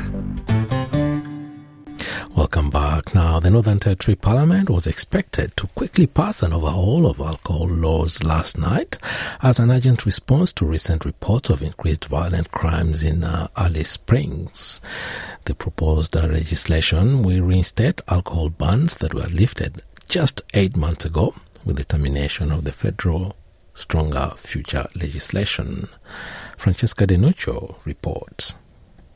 Welcome 2.36 2.70
back. 2.70 3.14
Now, 3.14 3.40
the 3.40 3.50
Northern 3.50 3.80
Territory 3.80 4.16
Parliament 4.16 4.70
was 4.70 4.88
expected 4.88 5.58
to 5.58 5.68
quickly 5.68 6.08
pass 6.08 6.42
an 6.42 6.54
overhaul 6.54 7.06
of 7.06 7.20
alcohol 7.20 7.68
laws 7.68 8.24
last 8.24 8.58
night 8.58 8.98
as 9.42 9.60
an 9.60 9.70
urgent 9.70 10.06
response 10.06 10.54
to 10.54 10.66
recent 10.66 11.04
reports 11.04 11.50
of 11.50 11.62
increased 11.62 12.06
violent 12.06 12.50
crimes 12.52 13.04
in 13.04 13.24
uh, 13.24 13.50
Alice 13.58 13.92
Springs. 13.92 14.80
The 15.46 15.54
proposed 15.54 16.16
uh, 16.16 16.28
legislation 16.28 17.24
will 17.24 17.42
reinstate 17.44 18.02
alcohol 18.08 18.50
bans 18.50 18.96
that 18.96 19.14
were 19.14 19.28
lifted 19.28 19.82
just 20.08 20.42
eight 20.54 20.78
months 20.78 21.06
ago 21.06 21.36
with 21.66 21.76
the 21.76 21.84
termination 21.84 22.52
of 22.52 22.64
the 22.64 22.72
federal 22.72 23.36
stronger 23.80 24.34
future 24.36 24.88
legislation. 24.96 25.88
Francesca 26.58 27.08
Denuccio 27.08 27.76
reports. 27.86 28.56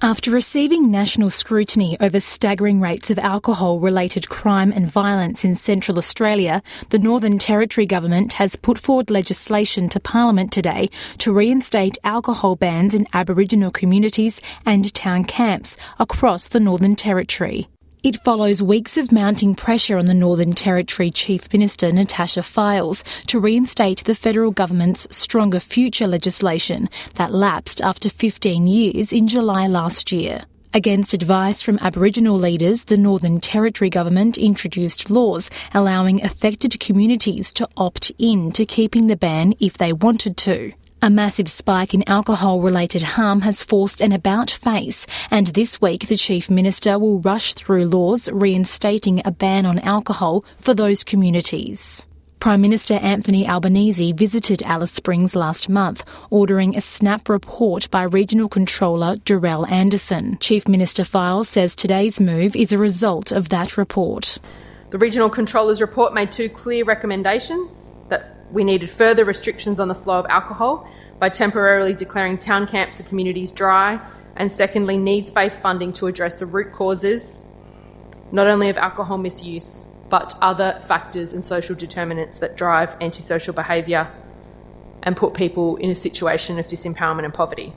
After 0.01 0.31
receiving 0.31 0.91
national 0.91 1.29
scrutiny 1.29 1.95
over 2.01 2.19
staggering 2.19 2.81
rates 2.81 3.09
of 3.09 3.17
alcohol 3.19 3.79
related 3.79 4.27
crime 4.27 4.73
and 4.73 4.85
violence 4.85 5.45
in 5.45 5.55
Central 5.55 5.97
Australia, 5.97 6.61
the 6.89 6.99
Northern 6.99 7.39
Territory 7.39 7.85
Government 7.85 8.33
has 8.33 8.57
put 8.57 8.77
forward 8.77 9.09
legislation 9.09 9.87
to 9.89 10.01
Parliament 10.01 10.51
today 10.51 10.89
to 11.19 11.31
reinstate 11.31 11.97
alcohol 12.03 12.57
bans 12.57 12.93
in 12.93 13.07
Aboriginal 13.13 13.71
communities 13.71 14.41
and 14.65 14.93
town 14.93 15.23
camps 15.23 15.77
across 15.99 16.49
the 16.49 16.59
Northern 16.59 16.95
Territory. 16.97 17.69
It 18.03 18.21
follows 18.21 18.61
weeks 18.61 18.97
of 18.97 19.13
mounting 19.13 19.55
pressure 19.55 19.97
on 19.97 20.07
the 20.07 20.13
Northern 20.13 20.51
Territory 20.51 21.09
Chief 21.09 21.53
Minister 21.53 21.89
Natasha 21.89 22.43
Fyles 22.43 23.01
to 23.27 23.39
reinstate 23.39 24.03
the 24.03 24.13
federal 24.13 24.51
government's 24.51 25.07
Stronger 25.09 25.61
Future 25.61 26.05
legislation 26.05 26.89
that 27.15 27.33
lapsed 27.33 27.79
after 27.79 28.09
15 28.09 28.67
years 28.67 29.13
in 29.13 29.29
July 29.29 29.67
last 29.67 30.11
year. 30.11 30.43
Against 30.73 31.13
advice 31.13 31.61
from 31.61 31.79
Aboriginal 31.79 32.37
leaders, 32.37 32.83
the 32.83 32.97
Northern 32.97 33.39
Territory 33.39 33.89
government 33.89 34.37
introduced 34.37 35.09
laws 35.09 35.49
allowing 35.73 36.25
affected 36.25 36.77
communities 36.81 37.53
to 37.53 37.69
opt 37.77 38.11
in 38.19 38.51
to 38.51 38.65
keeping 38.65 39.07
the 39.07 39.15
ban 39.15 39.53
if 39.61 39.77
they 39.77 39.93
wanted 39.93 40.35
to. 40.35 40.73
A 41.03 41.09
massive 41.09 41.51
spike 41.51 41.93
in 41.93 42.07
alcohol 42.07 42.61
related 42.61 43.01
harm 43.01 43.41
has 43.41 43.61
forced 43.61 43.99
an 43.99 44.13
about 44.13 44.49
face, 44.49 45.05
and 45.29 45.47
this 45.47 45.81
week 45.81 46.07
the 46.07 46.15
Chief 46.15 46.49
Minister 46.49 46.97
will 46.97 47.19
rush 47.19 47.55
through 47.55 47.87
laws 47.87 48.29
reinstating 48.31 49.21
a 49.25 49.31
ban 49.31 49.65
on 49.65 49.79
alcohol 49.79 50.45
for 50.59 50.73
those 50.73 51.03
communities. 51.03 52.07
Prime 52.39 52.61
Minister 52.61 52.93
Anthony 52.93 53.45
Albanese 53.45 54.13
visited 54.13 54.63
Alice 54.63 54.93
Springs 54.93 55.35
last 55.35 55.67
month, 55.67 56.05
ordering 56.29 56.77
a 56.77 56.79
snap 56.79 57.27
report 57.27 57.91
by 57.91 58.03
Regional 58.03 58.47
Controller 58.47 59.17
Dorrelle 59.25 59.69
Anderson. 59.69 60.37
Chief 60.39 60.69
Minister 60.69 61.03
Fyles 61.03 61.49
says 61.49 61.75
today's 61.75 62.21
move 62.21 62.55
is 62.55 62.71
a 62.71 62.77
result 62.77 63.33
of 63.33 63.49
that 63.49 63.75
report. 63.75 64.39
The 64.91 64.99
Regional 64.99 65.29
Controller's 65.29 65.81
report 65.81 66.13
made 66.13 66.31
two 66.31 66.47
clear 66.47 66.85
recommendations 66.85 67.93
that 68.07 68.32
we 68.53 68.63
needed 68.63 68.89
further 68.89 69.25
restrictions 69.25 69.79
on 69.79 69.87
the 69.87 69.95
flow 69.95 70.19
of 70.19 70.25
alcohol 70.29 70.87
by 71.19 71.27
temporarily 71.29 71.93
declaring 71.93 72.37
town 72.37 72.67
camps 72.67 72.99
and 72.99 73.09
communities 73.09 73.51
dry, 73.51 73.99
and 74.35 74.51
secondly, 74.51 74.95
needs 74.95 75.31
based 75.31 75.59
funding 75.59 75.91
to 75.93 76.07
address 76.07 76.35
the 76.35 76.45
root 76.45 76.71
causes 76.71 77.43
not 78.31 78.47
only 78.47 78.69
of 78.69 78.77
alcohol 78.77 79.17
misuse, 79.17 79.85
but 80.09 80.35
other 80.41 80.79
factors 80.83 81.33
and 81.33 81.43
social 81.45 81.75
determinants 81.75 82.39
that 82.39 82.57
drive 82.57 82.95
antisocial 83.01 83.53
behaviour 83.53 84.11
and 85.03 85.15
put 85.15 85.33
people 85.33 85.75
in 85.77 85.89
a 85.89 85.95
situation 85.95 86.57
of 86.57 86.67
disempowerment 86.67 87.25
and 87.25 87.33
poverty. 87.33 87.73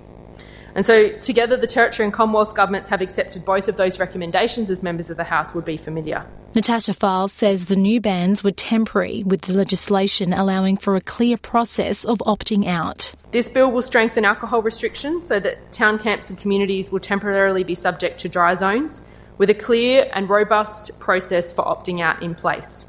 And 0.76 0.84
so, 0.84 1.08
together, 1.20 1.56
the 1.56 1.66
Territory 1.66 2.04
and 2.04 2.12
Commonwealth 2.12 2.54
governments 2.54 2.90
have 2.90 3.00
accepted 3.00 3.46
both 3.46 3.66
of 3.66 3.78
those 3.78 3.98
recommendations, 3.98 4.68
as 4.68 4.82
members 4.82 5.08
of 5.08 5.16
the 5.16 5.24
House 5.24 5.54
would 5.54 5.64
be 5.64 5.78
familiar. 5.78 6.26
Natasha 6.54 6.92
Fyles 6.92 7.32
says 7.32 7.64
the 7.66 7.76
new 7.76 7.98
bans 7.98 8.44
were 8.44 8.50
temporary, 8.50 9.24
with 9.24 9.40
the 9.40 9.54
legislation 9.54 10.34
allowing 10.34 10.76
for 10.76 10.94
a 10.94 11.00
clear 11.00 11.38
process 11.38 12.04
of 12.04 12.18
opting 12.18 12.66
out. 12.66 13.14
This 13.30 13.48
bill 13.48 13.72
will 13.72 13.80
strengthen 13.80 14.26
alcohol 14.26 14.60
restrictions 14.60 15.26
so 15.26 15.40
that 15.40 15.72
town 15.72 15.98
camps 15.98 16.28
and 16.28 16.38
communities 16.38 16.92
will 16.92 17.00
temporarily 17.00 17.64
be 17.64 17.74
subject 17.74 18.18
to 18.20 18.28
dry 18.28 18.54
zones, 18.54 19.00
with 19.38 19.48
a 19.48 19.54
clear 19.54 20.10
and 20.12 20.28
robust 20.28 21.00
process 21.00 21.54
for 21.54 21.64
opting 21.64 22.02
out 22.02 22.22
in 22.22 22.34
place. 22.34 22.84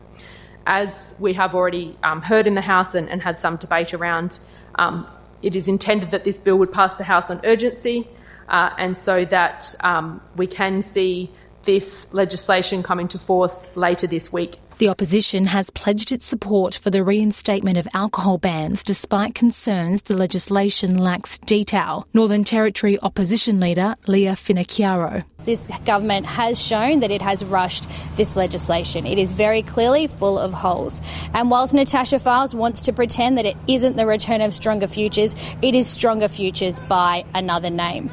As 0.66 1.16
we 1.20 1.32
have 1.34 1.56
already 1.56 1.98
um, 2.04 2.22
heard 2.22 2.48
in 2.48 2.56
the 2.56 2.62
House 2.62 2.96
and, 2.96 3.10
and, 3.10 3.22
had 3.22 3.40
some 3.40 3.56
debate 3.56 3.94
around, 3.94 4.40
um, 4.76 5.10
it 5.42 5.56
is 5.56 5.68
intended 5.68 6.12
that 6.12 6.24
this 6.24 6.40
bill 6.40 6.58
would 6.58 6.72
pass 6.72 6.96
the 6.96 7.04
House 7.04 7.30
on 7.30 7.42
urgency, 7.44 8.08
uh, 8.48 8.72
and 8.78 8.98
so 8.98 9.26
that 9.26 9.76
um, 9.84 10.22
we 10.36 10.48
can 10.48 10.82
see 10.82 11.30
this 11.64 12.14
legislation 12.14 12.82
come 12.82 13.00
into 13.00 13.20
force 13.20 13.76
later 13.76 14.08
this 14.08 14.32
week. 14.32 14.58
The 14.80 14.90
opposition 14.90 15.46
has 15.46 15.72
pledged 15.72 16.12
its 16.12 16.28
support 16.28 16.76
for 16.76 16.92
the 16.92 17.04
reinstatement 17.04 17.80
of 17.80 17.88
alcohol 17.96 18.38
bans 18.38 18.84
despite 18.84 19.34
concerns 19.34 20.04
the 20.04 20.16
legislation 20.16 21.00
lacks 21.00 21.40
detail. 21.40 22.08
Northern 22.14 22.44
Territory 22.44 23.00
opposition 23.02 23.60
leader 23.60 23.96
Leah 24.06 24.34
Finocchiaro. 24.34 25.24
This 25.46 25.68
government 25.84 26.28
has 26.28 26.62
shown 26.62 27.00
that 27.00 27.10
it 27.10 27.24
has 27.24 27.44
rushed 27.44 27.88
this 28.18 28.36
legislation. 28.36 29.08
It 29.08 29.18
is 29.18 29.34
very 29.34 29.64
clearly 29.64 30.06
full 30.06 30.38
of 30.38 30.54
holes. 30.54 31.02
And 31.34 31.50
whilst 31.50 31.74
Natasha 31.74 32.20
Fyles 32.20 32.54
wants 32.54 32.82
to 32.82 32.94
pretend 32.94 33.40
that 33.40 33.48
it 33.48 33.58
isn't 33.68 33.96
the 33.96 34.06
return 34.06 34.42
of 34.42 34.54
Stronger 34.54 34.88
Futures, 34.88 35.34
it 35.64 35.74
is 35.74 35.88
Stronger 35.88 36.28
Futures 36.28 36.80
by 36.82 37.26
another 37.34 37.72
name. 37.72 38.12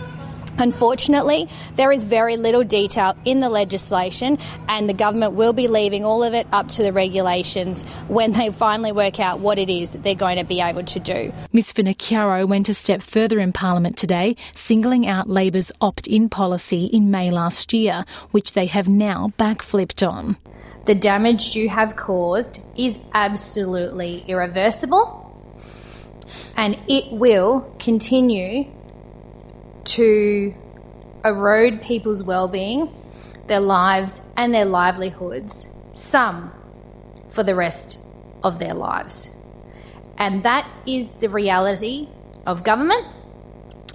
Unfortunately, 0.58 1.48
there 1.74 1.90
is 1.90 2.04
very 2.04 2.36
little 2.36 2.62
detail 2.62 3.16
in 3.24 3.40
the 3.40 3.48
legislation, 3.48 4.38
and 4.68 4.88
the 4.88 4.94
government 4.94 5.32
will 5.32 5.52
be 5.52 5.68
leaving 5.68 6.04
all 6.04 6.22
of 6.22 6.32
it 6.32 6.46
up 6.52 6.68
to 6.68 6.82
the 6.82 6.92
regulations 6.92 7.82
when 8.08 8.32
they 8.32 8.50
finally 8.50 8.92
work 8.92 9.18
out 9.18 9.40
what 9.40 9.58
it 9.58 9.68
is 9.68 9.92
they're 9.92 10.14
going 10.14 10.38
to 10.38 10.44
be 10.44 10.60
able 10.60 10.84
to 10.84 11.00
do. 11.00 11.32
Ms 11.52 11.72
Finocchiaro 11.72 12.46
went 12.46 12.68
a 12.68 12.74
step 12.74 13.02
further 13.02 13.40
in 13.40 13.52
Parliament 13.52 13.96
today, 13.96 14.36
singling 14.54 15.06
out 15.06 15.28
Labor's 15.28 15.72
opt 15.80 16.06
in 16.06 16.28
policy 16.28 16.86
in 16.86 17.10
May 17.10 17.30
last 17.30 17.72
year, 17.72 18.04
which 18.30 18.52
they 18.52 18.66
have 18.66 18.88
now 18.88 19.32
backflipped 19.38 20.08
on. 20.08 20.36
The 20.86 20.94
damage 20.94 21.56
you 21.56 21.68
have 21.70 21.96
caused 21.96 22.62
is 22.76 22.98
absolutely 23.12 24.24
irreversible, 24.28 25.20
and 26.56 26.80
it 26.88 27.10
will 27.10 27.74
continue 27.78 28.70
to 29.84 30.54
erode 31.24 31.82
people's 31.82 32.22
well-being, 32.22 32.94
their 33.46 33.60
lives 33.60 34.20
and 34.36 34.54
their 34.54 34.64
livelihoods, 34.64 35.66
some 35.92 36.52
for 37.28 37.42
the 37.42 37.54
rest 37.54 38.04
of 38.42 38.58
their 38.58 38.74
lives. 38.74 39.30
And 40.18 40.42
that 40.44 40.68
is 40.86 41.14
the 41.14 41.28
reality 41.28 42.08
of 42.46 42.62
government, 42.62 43.06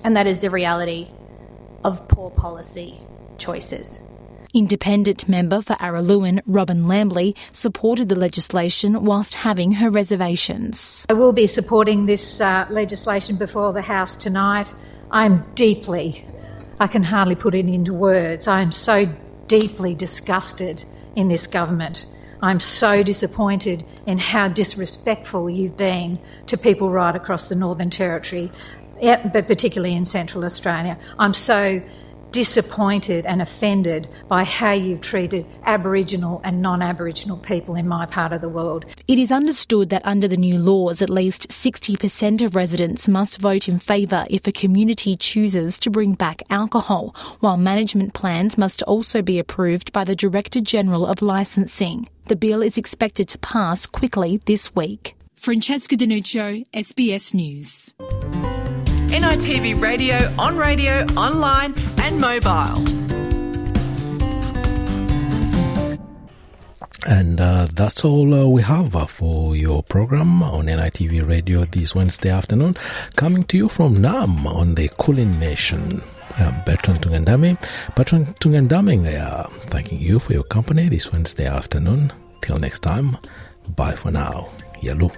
and 0.04 0.18
that 0.18 0.28
is 0.28 0.42
the 0.42 0.50
reality 0.50 1.08
of 1.84 2.08
poor 2.08 2.30
policy 2.32 3.00
choices. 3.38 4.04
Independent 4.54 5.30
member 5.30 5.62
for 5.62 5.76
Araluen, 5.76 6.42
Robyn 6.48 6.88
Lambley, 6.88 7.38
supported 7.54 8.10
the 8.10 8.16
legislation 8.16 9.04
whilst 9.04 9.36
having 9.36 9.74
her 9.74 9.92
reservations. 9.92 11.06
I 11.08 11.14
will 11.14 11.34
be 11.34 11.46
supporting 11.46 12.08
this 12.08 12.42
uh, 12.42 12.66
legislation 12.70 13.36
before 13.36 13.72
the 13.74 13.84
House 13.84 14.16
tonight. 14.16 14.74
I'm 15.12 15.46
deeply, 15.56 16.26
I 16.80 16.88
can 16.88 17.04
hardly 17.04 17.36
put 17.36 17.56
it 17.56 17.68
into 17.68 17.94
words, 17.94 18.48
I 18.48 18.62
am 18.62 18.72
so 18.72 19.10
deeply 19.48 19.96
disgusted 19.96 20.86
in 21.16 21.28
this 21.28 21.48
government. 21.48 22.06
I'm 22.42 22.60
so 22.60 23.04
disappointed 23.04 23.84
in 24.06 24.18
how 24.18 24.48
disrespectful 24.48 25.50
you've 25.50 25.76
been 25.76 26.20
to 26.48 26.58
people 26.58 26.90
right 26.90 27.16
across 27.16 27.46
the 27.46 27.56
Northern 27.56 27.90
Territory, 27.90 28.52
eh, 29.02 29.28
but 29.34 29.48
particularly 29.48 29.96
in 29.96 30.06
Central 30.06 30.46
Australia. 30.46 30.98
I'm 31.18 31.34
so 31.34 31.82
disappointed 32.32 33.26
and 33.26 33.42
offended 33.42 34.08
by 34.28 34.44
how 34.44 34.72
you've 34.72 35.02
treated 35.02 35.46
Aboriginal 35.66 36.42
and 36.44 36.62
non 36.62 36.82
Aboriginal 36.82 37.38
people 37.38 37.76
in 37.76 37.88
my 37.88 38.06
part 38.06 38.34
of 38.34 38.42
the 38.42 38.50
world. 38.50 38.86
It 39.08 39.20
is 39.20 39.32
understood 39.32 39.90
that 39.90 40.06
under 40.06 40.28
the 40.28 40.38
new 40.38 40.58
laws, 40.58 41.02
at 41.02 41.10
least 41.10 41.50
60% 41.50 42.42
of 42.42 42.56
residents 42.56 43.08
must 43.08 43.40
vote 43.40 43.68
in 43.68 43.80
favour 43.80 44.26
if 44.30 44.48
a 44.48 44.52
community 44.52 45.16
chooses 45.16 45.80
to 45.80 45.90
bring 45.90 46.14
back 46.14 46.44
alcohol, 46.50 47.16
while 47.40 47.58
management 47.58 48.14
plans 48.14 48.58
must 48.58 48.84
also 48.84 49.22
be 49.22 49.40
approved 49.40 49.92
by 49.92 50.04
the 50.04 50.16
Director 50.16 50.60
General 50.60 51.06
of 51.06 51.22
Licensing. 51.22 52.08
The 52.28 52.36
bill 52.36 52.62
is 52.62 52.78
expected 52.78 53.28
to 53.30 53.40
pass 53.40 53.86
quickly 53.86 54.38
this 54.46 54.76
week. 54.76 55.16
Francesca 55.36 55.96
Denuccio, 55.96 56.66
SBS 56.74 57.34
News. 57.34 57.94
NITV 59.10 59.82
Radio, 59.82 60.18
on 60.38 60.56
radio, 60.56 61.04
online, 61.18 61.74
and 61.98 62.20
mobile. 62.22 62.78
And 67.08 67.42
uh, 67.42 67.68
that's 67.74 68.06
all 68.06 68.32
uh, 68.36 68.48
we 68.48 68.62
have 68.62 68.96
uh, 68.96 69.08
for 69.08 69.56
your 69.56 69.82
program 69.82 70.44
on 70.44 70.68
NITV 70.68 71.28
Radio 71.28 71.66
this 71.66 71.96
Wednesday 71.96 72.30
afternoon. 72.30 72.76
Coming 73.16 73.46
to 73.46 73.58
you 73.58 73.68
from 73.68 73.98
Naarm 73.98 74.46
on 74.46 74.76
the 74.76 74.90
Kulin 75.00 75.32
Nation. 75.40 76.04
I'm 76.38 76.64
Bertrand 76.64 77.02
Tungandame. 77.02 77.58
Bertrand 77.96 78.36
Tungandame, 78.40 79.20
uh, 79.20 79.50
thanking 79.72 80.00
you 80.00 80.20
for 80.20 80.34
your 80.34 80.44
company 80.44 80.88
this 80.88 81.12
Wednesday 81.12 81.48
afternoon. 81.48 82.14
Till 82.42 82.60
next 82.60 82.80
time, 82.80 83.18
bye 83.76 83.96
for 83.96 84.12
now. 84.12 84.50
Yalu. 84.82 85.10